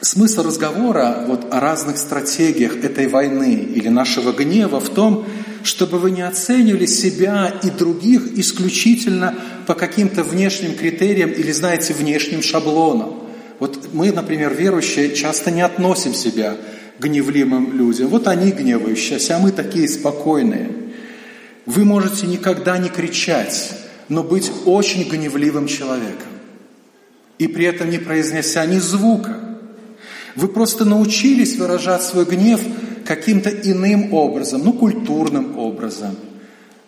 [0.00, 5.26] смысл разговора вот, о разных стратегиях этой войны или нашего гнева в том,
[5.62, 9.34] чтобы вы не оценивали себя и других исключительно
[9.66, 13.22] по каким-то внешним критериям или, знаете, внешним шаблонам.
[13.60, 16.56] Вот мы, например, верующие, часто не относим себя
[16.98, 18.08] к гневливым людям.
[18.08, 20.81] Вот они гневающиеся, а мы такие спокойные.
[21.66, 23.72] Вы можете никогда не кричать,
[24.08, 26.28] но быть очень гневливым человеком.
[27.38, 29.36] И при этом не произнеся ни звука.
[30.34, 32.60] Вы просто научились выражать свой гнев
[33.04, 36.16] каким-то иным образом, ну, культурным образом,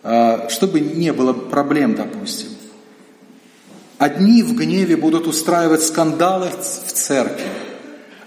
[0.03, 2.49] а, чтобы не было проблем, допустим.
[3.99, 7.47] Одни в гневе будут устраивать скандалы в церкви,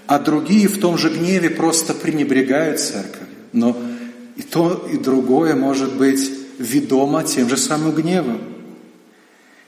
[0.05, 3.27] а другие в том же гневе просто пренебрегают церковью.
[3.51, 3.77] Но
[4.37, 8.39] и то, и другое может быть ведомо тем же самым гневом.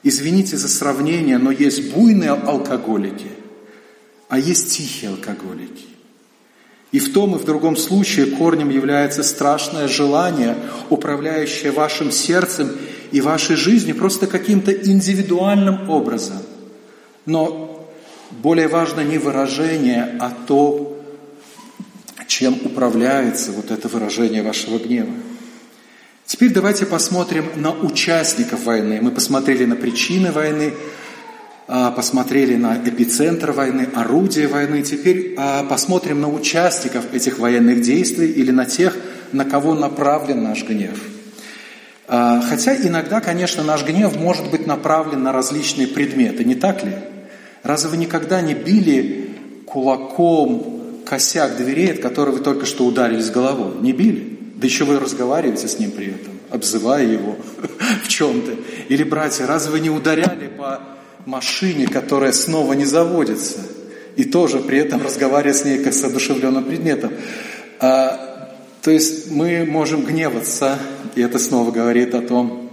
[0.03, 3.31] Извините за сравнение, но есть буйные алкоголики,
[4.29, 5.87] а есть тихие алкоголики.
[6.91, 10.55] И в том и в другом случае корнем является страшное желание,
[10.89, 12.71] управляющее вашим сердцем
[13.11, 16.37] и вашей жизнью просто каким-то индивидуальным образом.
[17.25, 17.89] Но
[18.31, 20.98] более важно не выражение, а то,
[22.29, 25.09] чем управляется вот это выражение вашего гнева.
[26.27, 28.99] Теперь давайте посмотрим на участников войны.
[29.01, 30.73] Мы посмотрели на причины войны,
[31.67, 34.83] а, посмотрели на эпицентр войны, орудие войны.
[34.83, 38.95] Теперь а, посмотрим на участников этих военных действий или на тех,
[39.31, 40.99] на кого направлен наш гнев.
[42.07, 46.93] А, хотя иногда, конечно, наш гнев может быть направлен на различные предметы, не так ли?
[47.63, 49.31] Разве вы никогда не били
[49.65, 50.78] кулаком
[51.09, 53.73] косяк дверей, от которой вы только что ударились головой?
[53.81, 54.37] Не били?
[54.55, 57.35] Да еще вы разговариваете с ним при этом, обзывая его
[58.03, 58.53] в чем-то.
[58.89, 60.79] Или, братья, разве вы не ударяли по
[61.25, 63.59] машине, которая снова не заводится,
[64.17, 67.11] и тоже при этом разговаривая с ней как с одушевленным предметом.
[67.79, 70.77] А, то есть мы можем гневаться,
[71.15, 72.69] и это снова говорит о том,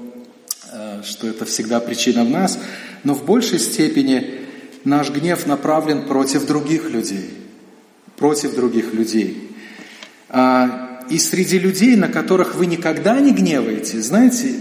[0.72, 2.58] а, что это всегда причина в нас,
[3.02, 4.40] но в большей степени
[4.84, 7.30] наш гнев направлен против других людей,
[8.16, 9.50] против других людей.
[10.28, 14.54] А, и среди людей, на которых вы никогда не гневаете, знаете,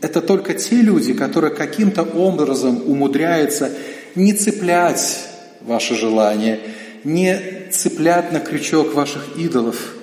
[0.00, 3.72] это только те люди, которые каким-то образом умудряются
[4.14, 5.20] не цеплять
[5.60, 6.60] ваши желания,
[7.04, 9.94] не цеплять на крючок ваших идолов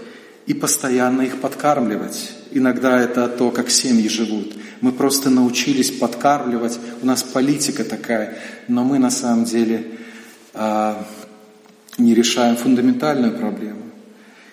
[0.46, 2.32] и постоянно их подкармливать.
[2.52, 4.56] Иногда это то, как семьи живут.
[4.82, 9.84] Мы просто научились подкармливать, у нас политика такая, но мы на самом деле
[10.54, 11.06] а,
[11.98, 13.82] не решаем фундаментальную проблему.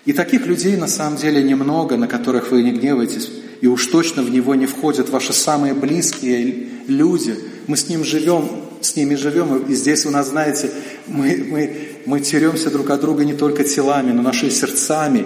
[0.04, 4.22] И таких людей на самом деле немного, на которых вы не гневаетесь, и уж точно
[4.22, 7.36] в него не входят ваши самые близкие люди.
[7.68, 8.48] Мы с ним живем,
[8.80, 10.70] с ними живем, и здесь у нас, знаете,
[11.06, 11.76] мы, мы,
[12.06, 15.24] мы теремся друг от друга не только телами, но нашими сердцами.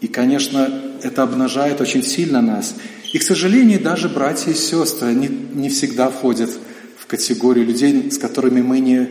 [0.00, 2.74] И, конечно, это обнажает очень сильно нас.
[3.12, 6.50] И, к сожалению, даже братья и сестры не, не всегда входят
[6.98, 9.08] в категорию людей, с которыми мы не,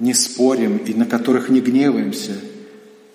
[0.00, 2.32] не спорим и на которых не гневаемся.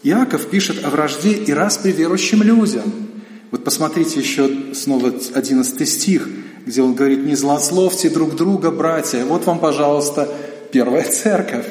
[0.03, 2.83] Иаков пишет о вражде и распри верующим людям–
[3.55, 6.27] вот посмотрите еще снова 11 стих,
[6.65, 9.23] где он говорит, не злословьте друг друга, братья.
[9.23, 10.27] Вот вам, пожалуйста,
[10.71, 11.65] первая церковь.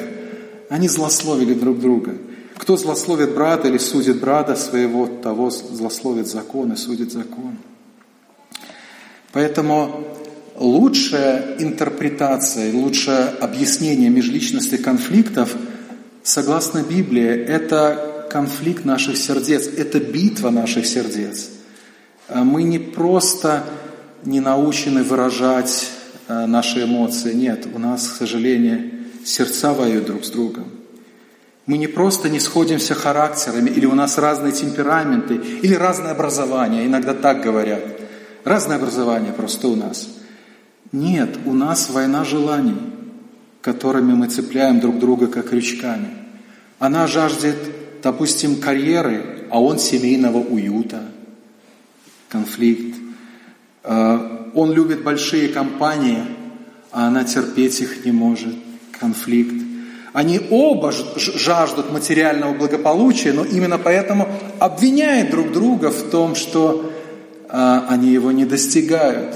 [0.69, 2.15] Они злословили друг друга.
[2.57, 7.57] Кто злословит брата или судит брата своего, того злословит закон и судит закон.
[9.31, 10.07] Поэтому
[10.57, 15.55] лучшая интерпретация, лучшее объяснение межличностных конфликтов,
[16.23, 21.49] согласно Библии, это конфликт наших сердец, это битва наших сердец.
[22.27, 23.63] А мы не просто
[24.23, 25.87] не научены выражать
[26.27, 27.33] а, наши эмоции.
[27.33, 28.91] Нет, у нас, к сожалению,
[29.23, 30.65] сердца воюют друг с другом.
[31.67, 37.13] Мы не просто не сходимся характерами, или у нас разные темпераменты, или разное образование, иногда
[37.13, 37.83] так говорят.
[38.43, 40.14] Разное образование просто у нас.
[40.91, 42.77] Нет, у нас война желаний,
[43.61, 46.09] которыми мы цепляем друг друга как крючками.
[46.79, 47.57] Она жаждет,
[48.03, 51.01] допустим, карьеры, а он семейного уюта,
[52.29, 52.95] конфликт.
[53.83, 56.23] А, он любит большие компании,
[56.91, 58.55] а она терпеть их не может,
[58.99, 59.55] конфликт.
[60.13, 66.89] Они оба жаждут материального благополучия, но именно поэтому обвиняют друг друга в том, что
[67.49, 69.35] а, они его не достигают.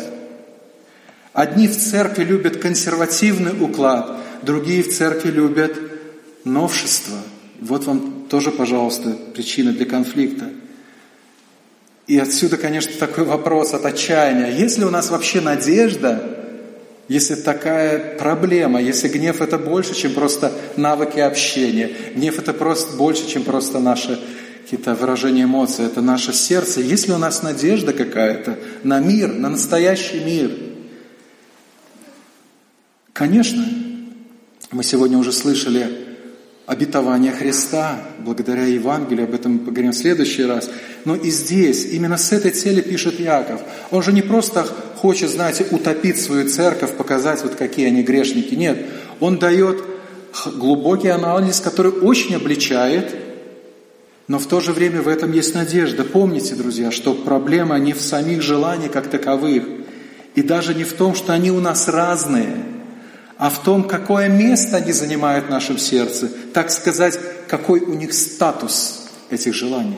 [1.33, 5.77] Одни в церкви любят консервативный уклад, другие в церкви любят
[6.43, 7.17] новшество.
[7.59, 10.49] Вот вам тоже, пожалуйста, причина для конфликта.
[12.07, 14.49] И отсюда, конечно, такой вопрос от отчаяния.
[14.51, 16.37] Есть ли у нас вообще надежда,
[17.07, 23.27] если такая проблема, если гнев это больше, чем просто навыки общения, гнев это просто больше,
[23.27, 24.19] чем просто наши
[24.63, 26.81] какие-то выражения эмоций, это наше сердце.
[26.81, 30.51] Есть ли у нас надежда какая-то на мир, на настоящий мир?
[33.19, 33.65] Конечно,
[34.71, 35.89] мы сегодня уже слышали
[36.65, 40.69] обетование Христа, благодаря Евангелию, об этом мы поговорим в следующий раз.
[41.03, 43.59] Но и здесь, именно с этой целью пишет Яков.
[43.91, 48.55] Он же не просто хочет, знаете, утопить свою церковь, показать, вот какие они грешники.
[48.55, 48.85] Нет,
[49.19, 49.83] он дает
[50.55, 53.13] глубокий анализ, который очень обличает,
[54.29, 56.05] но в то же время в этом есть надежда.
[56.05, 59.65] Помните, друзья, что проблема не в самих желаниях как таковых,
[60.35, 62.55] и даже не в том, что они у нас разные–
[63.39, 68.13] а в том, какое место они занимают в нашем сердце, так сказать, какой у них
[68.13, 69.97] статус этих желаний.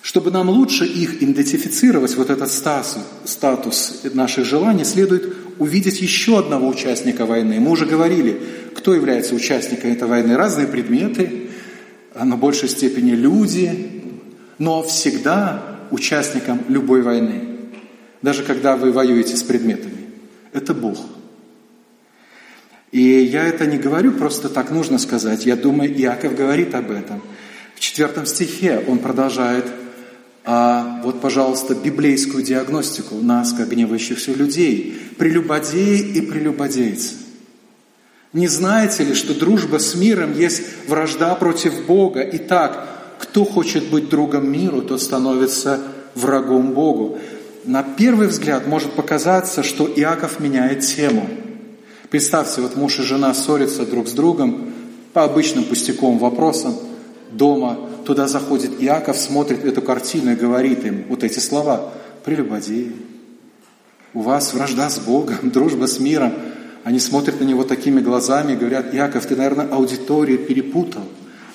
[0.00, 7.26] Чтобы нам лучше их идентифицировать, вот этот статус, наших желаний, следует увидеть еще одного участника
[7.26, 7.58] войны.
[7.58, 8.40] Мы уже говорили,
[8.76, 10.36] кто является участником этой войны.
[10.36, 11.48] Разные предметы,
[12.14, 14.04] на большей степени люди,
[14.58, 17.48] но всегда участником любой войны,
[18.22, 19.95] даже когда вы воюете с предметами,
[20.56, 20.98] это Бог–
[22.92, 25.44] и я это не говорю просто так, нужно сказать.
[25.44, 27.22] Я думаю, Иаков говорит об этом.
[27.74, 29.66] В четвертом стихе он продолжает,
[30.44, 37.16] а вот, пожалуйста, библейскую диагностику нас, как гневающихся людей, прелюбодеи и прелюбодейцы.
[38.32, 42.26] Не знаете ли, что дружба с миром есть вражда против Бога?
[42.32, 42.88] Итак,
[43.18, 45.80] кто хочет быть другом миру, тот становится
[46.14, 47.18] врагом Богу.
[47.66, 51.28] На первый взгляд может показаться, что Иаков меняет тему–
[52.10, 54.72] Представьте, вот муж и жена ссорятся друг с другом
[55.12, 56.74] по обычным пустяковым вопросам
[57.32, 57.78] дома.
[58.04, 61.92] Туда заходит Иаков, смотрит эту картину и говорит им вот эти слова.
[62.24, 62.92] Прелюбодеи,
[64.14, 66.32] у вас вражда с Богом, дружба с миром.
[66.84, 71.02] Они смотрят на него такими глазами и говорят, Иаков, ты, наверное, аудиторию перепутал.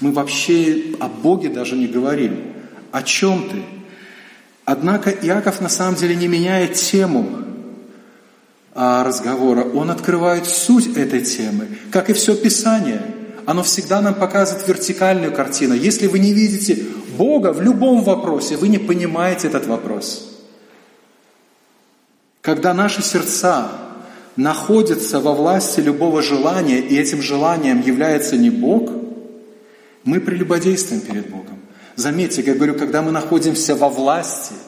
[0.02, 2.54] Мы вообще о Боге даже не говорим.
[2.92, 3.64] О чем ты?
[4.66, 7.28] Однако Иаков на самом деле не меняет тему
[8.74, 13.02] а, разговора, он открывает суть этой темы, как и все Писание.
[13.46, 15.74] Оно всегда нам показывает вертикальную картину.
[15.74, 16.86] Если вы не видите
[17.18, 20.32] Бога в любом вопросе, вы не понимаете этот вопрос.
[22.42, 23.72] Когда наши сердца
[24.36, 28.92] находятся во власти любого желания, и этим желанием является не Бог,
[30.04, 31.61] мы прелюбодействуем перед Богом.
[31.96, 34.54] Заметьте, я говорю, когда мы находимся во власти–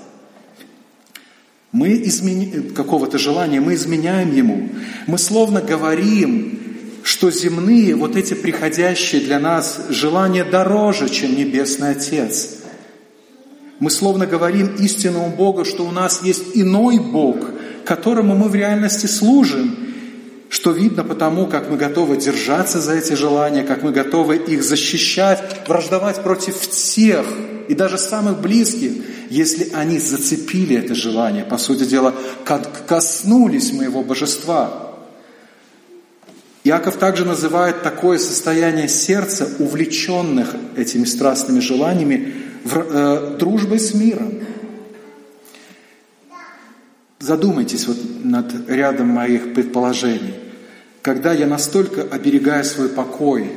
[1.73, 2.69] мы измени...
[2.69, 4.69] какого-то желания, мы изменяем ему.
[5.07, 6.59] Мы словно говорим,
[7.03, 12.59] что земные, вот эти приходящие для нас желания дороже, чем Небесный Отец.
[13.79, 17.37] Мы словно говорим истинному Богу, что у нас есть иной Бог,
[17.85, 19.75] которому мы в реальности служим,
[20.53, 25.41] что видно потому, как мы готовы держаться за эти желания, как мы готовы их защищать,
[25.67, 27.25] враждовать против всех
[27.67, 28.91] и даже самых близких,
[29.31, 32.13] если они зацепили это желание, по сути дела,
[32.85, 34.91] коснулись моего божества.
[36.63, 42.31] Иаков также называет такое состояние сердца, увлеченных этими страстными желаниями,
[42.63, 44.33] э, дружбой с миром.
[47.23, 50.33] Задумайтесь вот над рядом моих предположений.
[51.01, 53.51] когда я настолько оберегаю свой покой,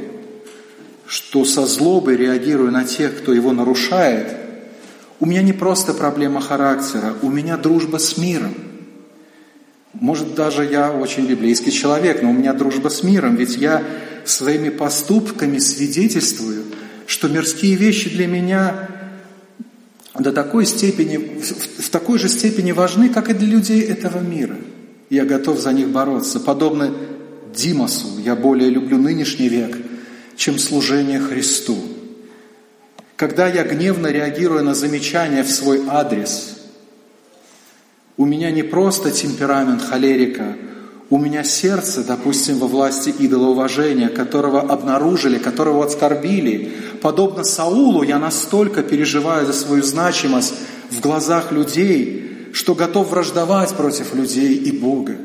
[1.07, 4.37] что со злобой реагирую на тех, кто его нарушает,
[5.21, 8.55] у меня не просто проблема характера, у меня дружба с миром.
[9.93, 13.83] Может, даже я очень библейский человек, но у меня дружба с миром, ведь я
[14.25, 16.65] своими поступками свидетельствую,
[17.07, 18.89] что мирские вещи для меня
[20.19, 24.57] до такой степени, в такой же степени важны, как и для людей этого мира.
[25.11, 26.41] Я готов за них бороться.
[26.41, 26.93] Подобно
[27.55, 29.77] Димасу, я более люблю нынешний век,
[30.37, 31.77] чем служение Христу.
[33.17, 36.59] Когда я гневно реагирую на замечания в свой адрес,
[38.17, 40.57] у меня не просто темперамент холерика,
[41.09, 46.73] у меня сердце, допустим, во власти идолоуважения, которого обнаружили, которого оскорбили.
[47.01, 50.55] Подобно Саулу, я настолько переживаю за свою значимость
[50.91, 55.17] в глазах людей, что готов враждовать против людей и Бога.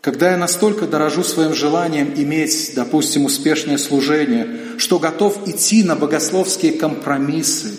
[0.00, 6.72] Когда я настолько дорожу своим желанием иметь, допустим, успешное служение, что готов идти на богословские
[6.72, 7.70] компромиссы,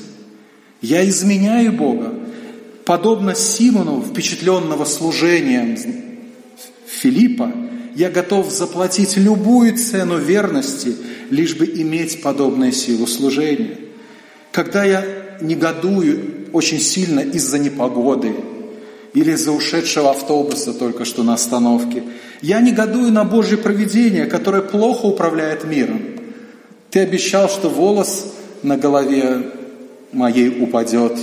[0.82, 2.13] я изменяю Бога,
[2.86, 6.05] подобно Симону, впечатленного служением
[7.02, 7.52] Филиппа,
[7.96, 10.96] я готов заплатить любую цену верности,
[11.30, 13.78] лишь бы иметь подобную силу служения.
[14.52, 15.06] Когда я
[15.41, 18.34] негодую очень сильно из-за непогоды
[19.14, 22.04] или из-за ушедшего автобуса только что на остановке,
[22.41, 26.02] я негодую на Божье провидение, которое плохо управляет миром.
[26.91, 28.34] Ты обещал, что волос
[28.64, 29.52] на голове
[30.12, 31.18] моей упадет,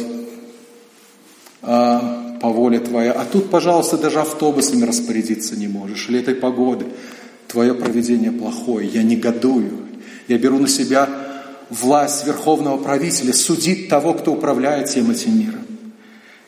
[1.62, 3.12] а, по воле Твоя.
[3.12, 6.86] А тут, пожалуйста, даже автобусами распорядиться не можешь, или этой погоды.
[7.46, 9.78] Твое проведение плохое, я негодую.
[10.26, 11.08] Я беру на себя
[11.70, 15.60] власть верховного правителя, судить того, кто управляет всем этим миром.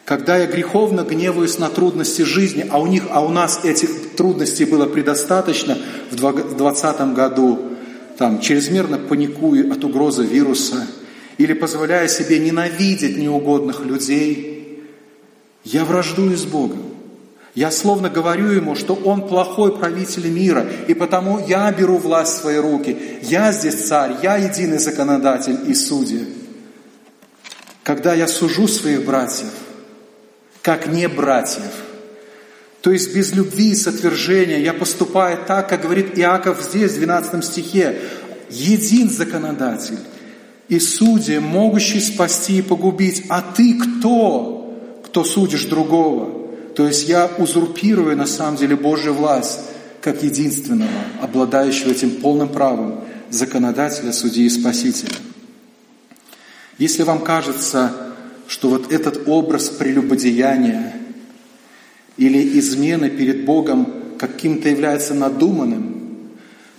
[0.04, 4.64] Когда я греховно гневаюсь на трудности жизни, а у них, а у нас этих трудностей
[4.64, 5.78] было предостаточно
[6.10, 7.58] в 2020 году,
[8.18, 10.86] там, чрезмерно паникую от угрозы вируса,
[11.38, 14.50] или позволяя себе ненавидеть неугодных людей–
[15.64, 16.82] я враждую с Богом.
[17.54, 22.40] Я словно говорю ему, что он плохой правитель мира, и потому я беру власть в
[22.40, 22.96] свои руки.
[23.22, 26.20] Я здесь царь, я единый законодатель и судья.
[27.84, 29.52] Когда я сужу своих братьев,
[30.62, 31.70] как не братьев,
[32.80, 37.44] то есть без любви и сотвержения я поступаю так, как говорит Иаков здесь, в 12
[37.44, 38.00] стихе,
[38.50, 39.98] един законодатель
[40.68, 43.24] и судья, могущий спасти и погубить.
[43.28, 44.53] А ты кто?
[45.14, 46.28] Кто судишь другого.
[46.74, 49.60] То есть я узурпирую на самом деле Божью власть
[50.00, 50.90] как единственного,
[51.22, 55.14] обладающего этим полным правом законодателя, судьи и спасителя.
[56.78, 57.92] Если вам кажется,
[58.48, 60.96] что вот этот образ прелюбодеяния
[62.16, 66.32] или измены перед Богом каким-то является надуманным,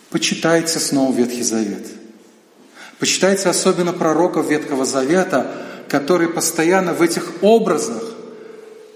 [0.10, 1.88] почитайте снова Ветхий Завет.
[3.00, 5.54] Почитайте особенно пророков Ветхого Завета,
[5.88, 8.05] которые постоянно в этих образах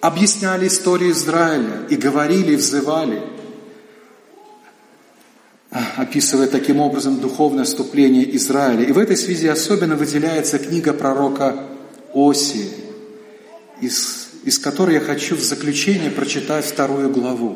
[0.01, 3.21] объясняли историю Израиля и говорили, и взывали,
[5.97, 8.85] описывая таким образом духовное вступление Израиля.
[8.85, 11.65] И в этой связи особенно выделяется книга пророка
[12.13, 12.69] Оси,
[13.81, 17.55] из, из которой я хочу в заключение прочитать вторую главу.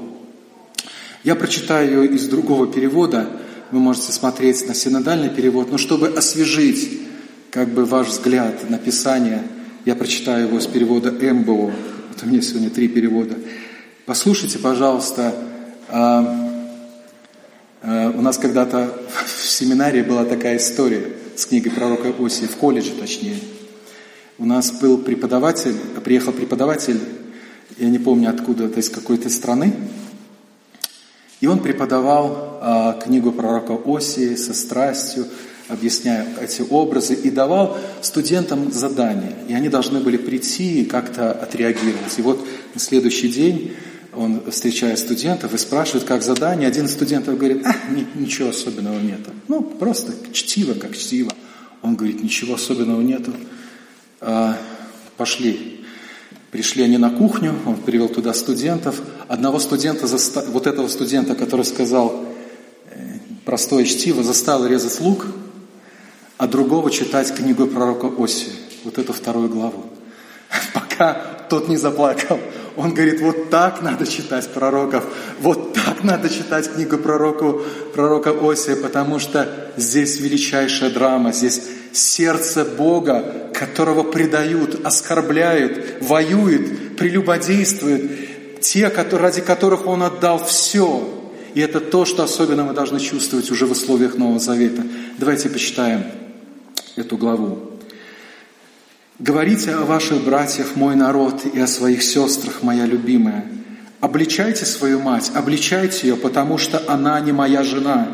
[1.23, 3.29] Я прочитаю ее из другого перевода,
[3.71, 7.01] вы можете смотреть на синодальный перевод, но чтобы освежить
[7.49, 9.43] как бы ваш взгляд на Писание,
[9.85, 11.73] я прочитаю его с перевода МБО,
[12.13, 13.35] вот у меня сегодня три перевода.
[14.05, 15.33] Послушайте, пожалуйста,
[15.89, 16.61] а,
[17.81, 18.95] а, у нас когда-то
[19.25, 23.37] в семинаре была такая история с книгой пророка Иосии, в колледже точнее.
[24.37, 26.99] У нас был преподаватель, приехал преподаватель,
[27.77, 29.73] я не помню откуда, то есть какой-то страны,
[31.41, 35.25] и он преподавал а, книгу пророка Осии со страстью,
[35.69, 39.33] объясняя эти образы, и давал студентам задания.
[39.47, 42.17] И они должны были прийти и как-то отреагировать.
[42.17, 43.73] И вот на следующий день
[44.13, 46.67] он встречает студентов и спрашивает, как задание.
[46.67, 47.75] Один из студентов говорит, а,
[48.15, 49.31] ничего особенного нету.
[49.47, 51.31] Ну, просто чтиво, как чтиво.
[51.81, 53.33] Он говорит, ничего особенного нету.
[54.21, 54.57] А,
[55.17, 55.79] пошли.
[56.51, 59.01] Пришли они на кухню, он привел туда студентов.
[59.27, 60.05] Одного студента,
[60.49, 62.25] вот этого студента, который сказал
[62.91, 65.25] э, простое чтиво, заставил резать лук–
[66.37, 68.51] а другого читать книгу пророка Оси,
[68.83, 69.85] вот эту вторую главу.
[70.73, 71.13] Пока
[71.49, 72.39] тот не заплакал.
[72.75, 75.03] Он говорит, вот так надо читать пророков,
[75.39, 77.61] вот так надо читать книгу пророку,
[77.93, 81.61] пророка Осия, потому что здесь величайшая драма, здесь
[81.91, 91.07] сердце Бога, которого предают, оскорбляют, воюют, прелюбодействуют, те, ради которых Он отдал все.
[91.53, 94.81] И это то, что особенно мы должны чувствовать уже в условиях Нового Завета.
[95.19, 96.03] Давайте почитаем
[96.95, 97.71] эту главу.
[99.19, 103.45] «Говорите о ваших братьях, мой народ, и о своих сестрах, моя любимая.
[103.99, 108.09] Обличайте свою мать, обличайте ее, потому что она не моя жена,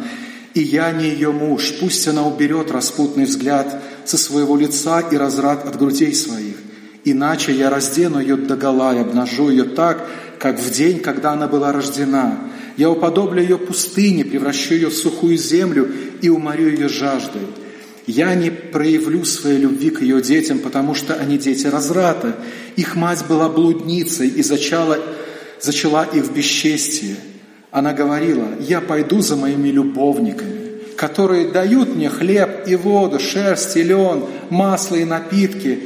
[0.54, 1.74] и я не ее муж.
[1.80, 6.58] Пусть она уберет распутный взгляд со своего лица и разрад от грудей своих.
[7.06, 10.06] Иначе я раздену ее догола и обнажу ее так,
[10.38, 12.38] как в день, когда она была рождена.
[12.78, 17.48] Я уподоблю ее пустыне, превращу ее в сухую землю и уморю ее жаждой.
[18.10, 22.38] Я не проявлю своей любви к ее детям, потому что они дети разврата.
[22.76, 24.98] Их мать была блудницей и зачала,
[25.62, 27.18] зачала их в бесчестие.
[27.70, 33.84] Она говорила, я пойду за моими любовниками, которые дают мне хлеб и воду, шерсть и
[33.84, 35.78] лен, масло и напитки,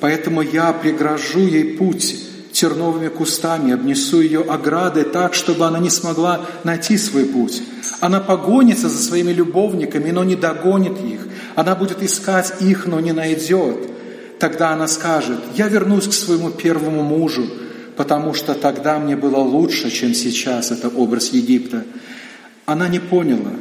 [0.00, 2.14] поэтому я пригрожу ей путь
[2.52, 7.62] терновыми кустами, обнесу ее оградой так, чтобы она не смогла найти свой путь.
[8.00, 11.26] Она погонится за своими любовниками, но не догонит их.
[11.60, 13.90] Она будет искать их, но не найдет.
[14.38, 17.46] Тогда она скажет, я вернусь к своему первому мужу,
[17.98, 21.84] потому что тогда мне было лучше, чем сейчас, это образ Египта.
[22.64, 23.52] Она не поняла,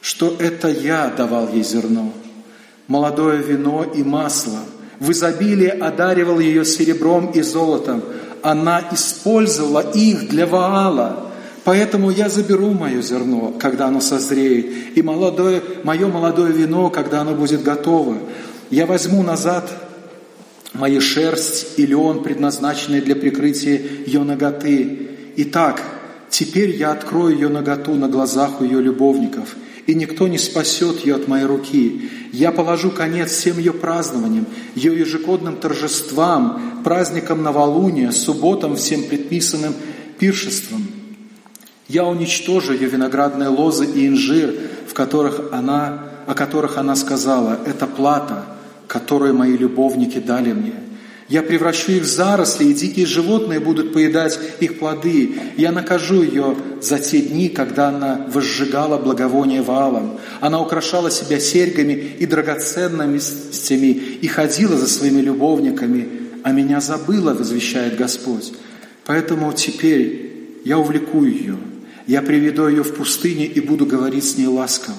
[0.00, 2.12] что это я давал ей зерно,
[2.86, 4.60] молодое вино и масло.
[5.00, 8.04] В изобилии одаривал ее серебром и золотом.
[8.40, 11.32] Она использовала их для Ваала.
[11.64, 17.34] Поэтому я заберу мое зерно, когда оно созреет, и молодое, мое молодое вино, когда оно
[17.34, 18.18] будет готово.
[18.70, 19.70] Я возьму назад
[20.74, 25.08] моя шерсть и лен, предназначенные для прикрытия ее ноготы.
[25.36, 25.82] Итак,
[26.28, 29.56] теперь я открою ее ноготу на глазах у ее любовников,
[29.86, 32.10] и никто не спасет ее от моей руки.
[32.30, 39.72] Я положу конец всем ее празднованиям, ее ежегодным торжествам, праздникам новолуния, субботам, всем предписанным
[40.18, 41.03] пиршествам.
[41.88, 44.54] Я уничтожу ее виноградные лозы и инжир,
[44.88, 48.46] в которых она, о которых она сказала, это плата–
[48.86, 50.74] которые мои любовники дали мне.
[51.28, 55.36] Я превращу их в заросли, и дикие животные будут поедать их плоды.
[55.56, 60.20] Я накажу ее за те дни, когда она возжигала благовоние валом.
[60.40, 66.06] Она украшала себя серьгами и драгоценностями и ходила за своими любовниками,
[66.42, 68.52] а меня забыла, возвещает Господь.
[69.06, 71.56] Поэтому теперь я увлеку ее,
[72.06, 74.96] я приведу ее в пустыне и буду говорить с ней ласково.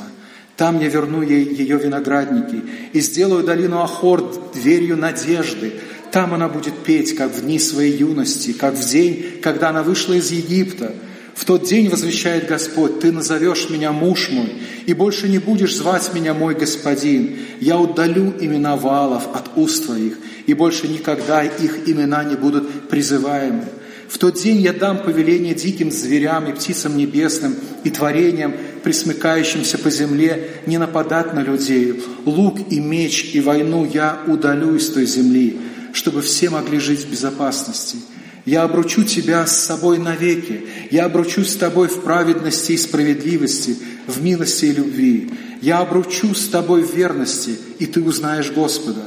[0.58, 2.62] Там я верну ей ее виноградники
[2.94, 5.74] и сделаю долину Ахор дверью надежды.
[6.12, 10.14] Там она будет петь, как в дни своей юности, как в день, когда она вышла
[10.14, 10.94] из Египта.
[11.36, 14.54] В тот день возвещает Господь, ты назовешь меня муж мой,
[14.86, 17.38] и больше не будешь звать меня мой господин.
[17.60, 23.66] Я удалю имена валов от уст твоих, и больше никогда их имена не будут призываемы.
[24.08, 28.54] В тот день я дам повеление диким зверям и птицам небесным и творениям,
[28.84, 32.04] присмыкающимся по земле, не нападать на людей.
[32.26, 35.58] Лук и меч и войну я удалю из той земли,
[35.94, 37.98] чтобы все могли жить в безопасности.
[38.46, 40.68] Я обручу тебя с собой навеки.
[40.92, 43.76] Я обручусь с тобой в праведности и справедливости,
[44.06, 45.32] в милости и любви.
[45.62, 49.02] Я обручу с тобой в верности, и ты узнаешь Господа.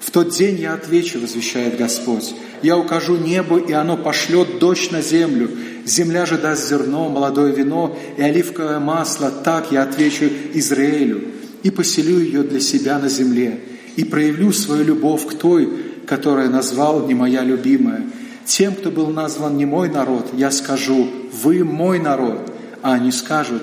[0.00, 2.34] В тот день я отвечу, возвещает Господь.
[2.62, 5.50] Я укажу небу, и оно пошлет дождь на землю.
[5.86, 9.30] Земля же даст зерно, молодое вино и оливковое масло.
[9.30, 11.22] Так я отвечу Израилю
[11.62, 13.60] и поселю ее для себя на земле.
[13.96, 15.68] И проявлю свою любовь к той,
[16.06, 18.04] которая назвал не моя любимая.
[18.44, 21.08] Тем, кто был назван не мой народ, я скажу,
[21.42, 22.52] вы мой народ,
[22.82, 23.62] а они скажут,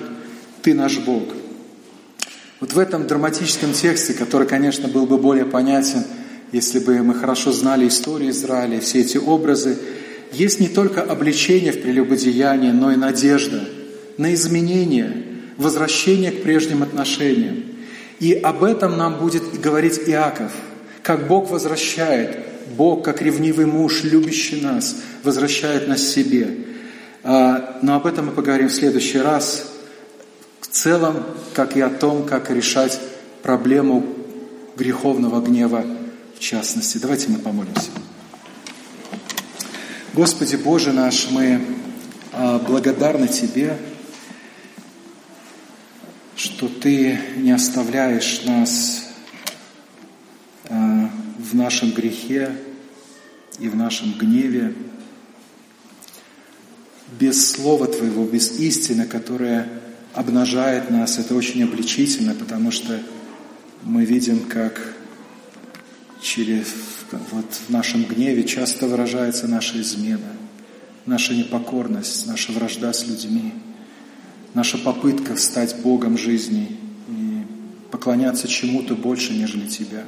[0.62, 1.24] ты наш Бог.
[2.60, 6.02] Вот в этом драматическом тексте, который, конечно, был бы более понятен–
[6.52, 9.78] если бы мы хорошо знали историю Израиля, все эти образы,
[10.32, 13.64] есть не только обличение в прелюбодеянии, но и надежда
[14.16, 15.24] на изменение,
[15.56, 17.64] возвращение к прежним отношениям.
[18.20, 20.52] И об этом нам будет говорить Иаков,
[21.02, 22.38] как Бог возвращает,
[22.76, 26.48] Бог, как ревнивый муж, любящий нас, возвращает нас себе.
[27.22, 29.66] А, но об этом мы поговорим в следующий раз.
[30.60, 31.24] В целом,
[31.54, 33.00] как и о том, как решать
[33.42, 34.04] проблему
[34.76, 35.84] греховного гнева
[36.38, 36.98] в частности.
[36.98, 37.90] Давайте мы помолимся.
[40.14, 41.60] Господи Боже наш, мы
[42.32, 43.76] а, благодарны Тебе,
[46.36, 49.08] что Ты не оставляешь нас
[50.68, 52.52] а, в нашем грехе
[53.58, 54.74] и в нашем гневе,
[57.18, 59.68] без Слова Твоего, без истины, которая
[60.14, 61.18] обнажает нас.
[61.18, 63.00] Это очень обличительно, потому что
[63.82, 64.97] мы видим, как
[66.20, 66.66] через
[67.10, 70.32] вот в нашем гневе часто выражается наша измена,
[71.06, 73.52] наша непокорность, наша вражда с людьми.
[74.54, 76.76] наша попытка стать Богом жизни
[77.08, 77.42] и
[77.90, 80.04] поклоняться чему-то больше, нежели Тебя.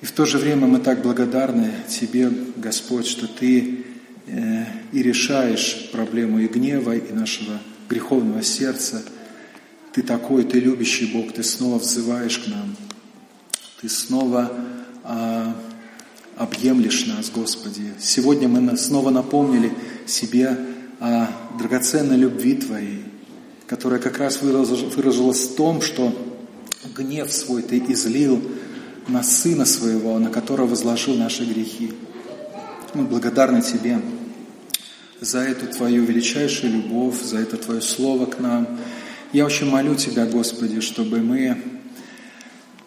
[0.00, 3.84] И в то же время мы так благодарны Тебе, Господь, что Ты
[4.26, 7.58] э, и решаешь проблему и гнева, и нашего
[7.88, 9.02] греховного сердца.
[9.92, 12.76] Ты такой, Ты любящий Бог, Ты снова взываешь к нам.
[13.80, 14.52] Ты снова
[16.36, 17.92] объемлешь нас, Господи.
[17.98, 19.72] Сегодня мы снова напомнили
[20.06, 20.56] себе
[21.00, 21.28] о
[21.58, 23.04] драгоценной любви Твоей,
[23.66, 26.12] которая как раз выразилась в том, что
[26.94, 28.42] гнев свой Ты излил
[29.08, 31.92] на Сына Своего, на которого возложил наши грехи.
[32.94, 34.00] Мы благодарны Тебе
[35.20, 38.78] за эту Твою величайшую любовь, за это Твое Слово к нам.
[39.32, 41.58] Я очень молю Тебя, Господи, чтобы мы а,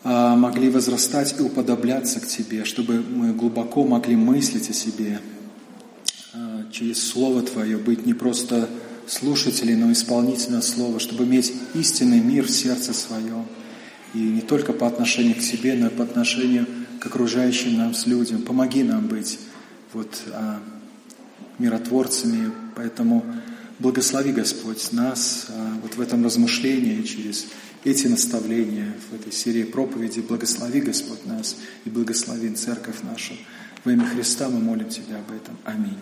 [0.04, 5.20] могли возрастать и уподобляться к Тебе, чтобы мы глубоко могли мыслить о себе,
[6.34, 8.70] а, через Слово Твое, быть не просто
[9.08, 13.46] слушателей, но исполнителем Слова, чтобы иметь истинный мир в сердце своем.
[14.14, 16.66] И не только по отношению к себе, но и по отношению
[17.00, 18.42] к окружающим нам с людям.
[18.42, 19.40] Помоги нам быть
[19.94, 20.60] вот, а,
[21.58, 22.52] миротворцами.
[22.76, 23.26] Поэтому
[23.80, 27.48] благослови, Господь, нас а, вот в этом размышлении через
[27.84, 30.20] эти наставления в этой серии проповеди.
[30.22, 31.56] Благослови, Господь, нас
[31.86, 33.34] и благослови церковь нашу.
[33.84, 35.58] Во имя Христа мы молим Тебя об этом.
[35.64, 35.98] Аминь.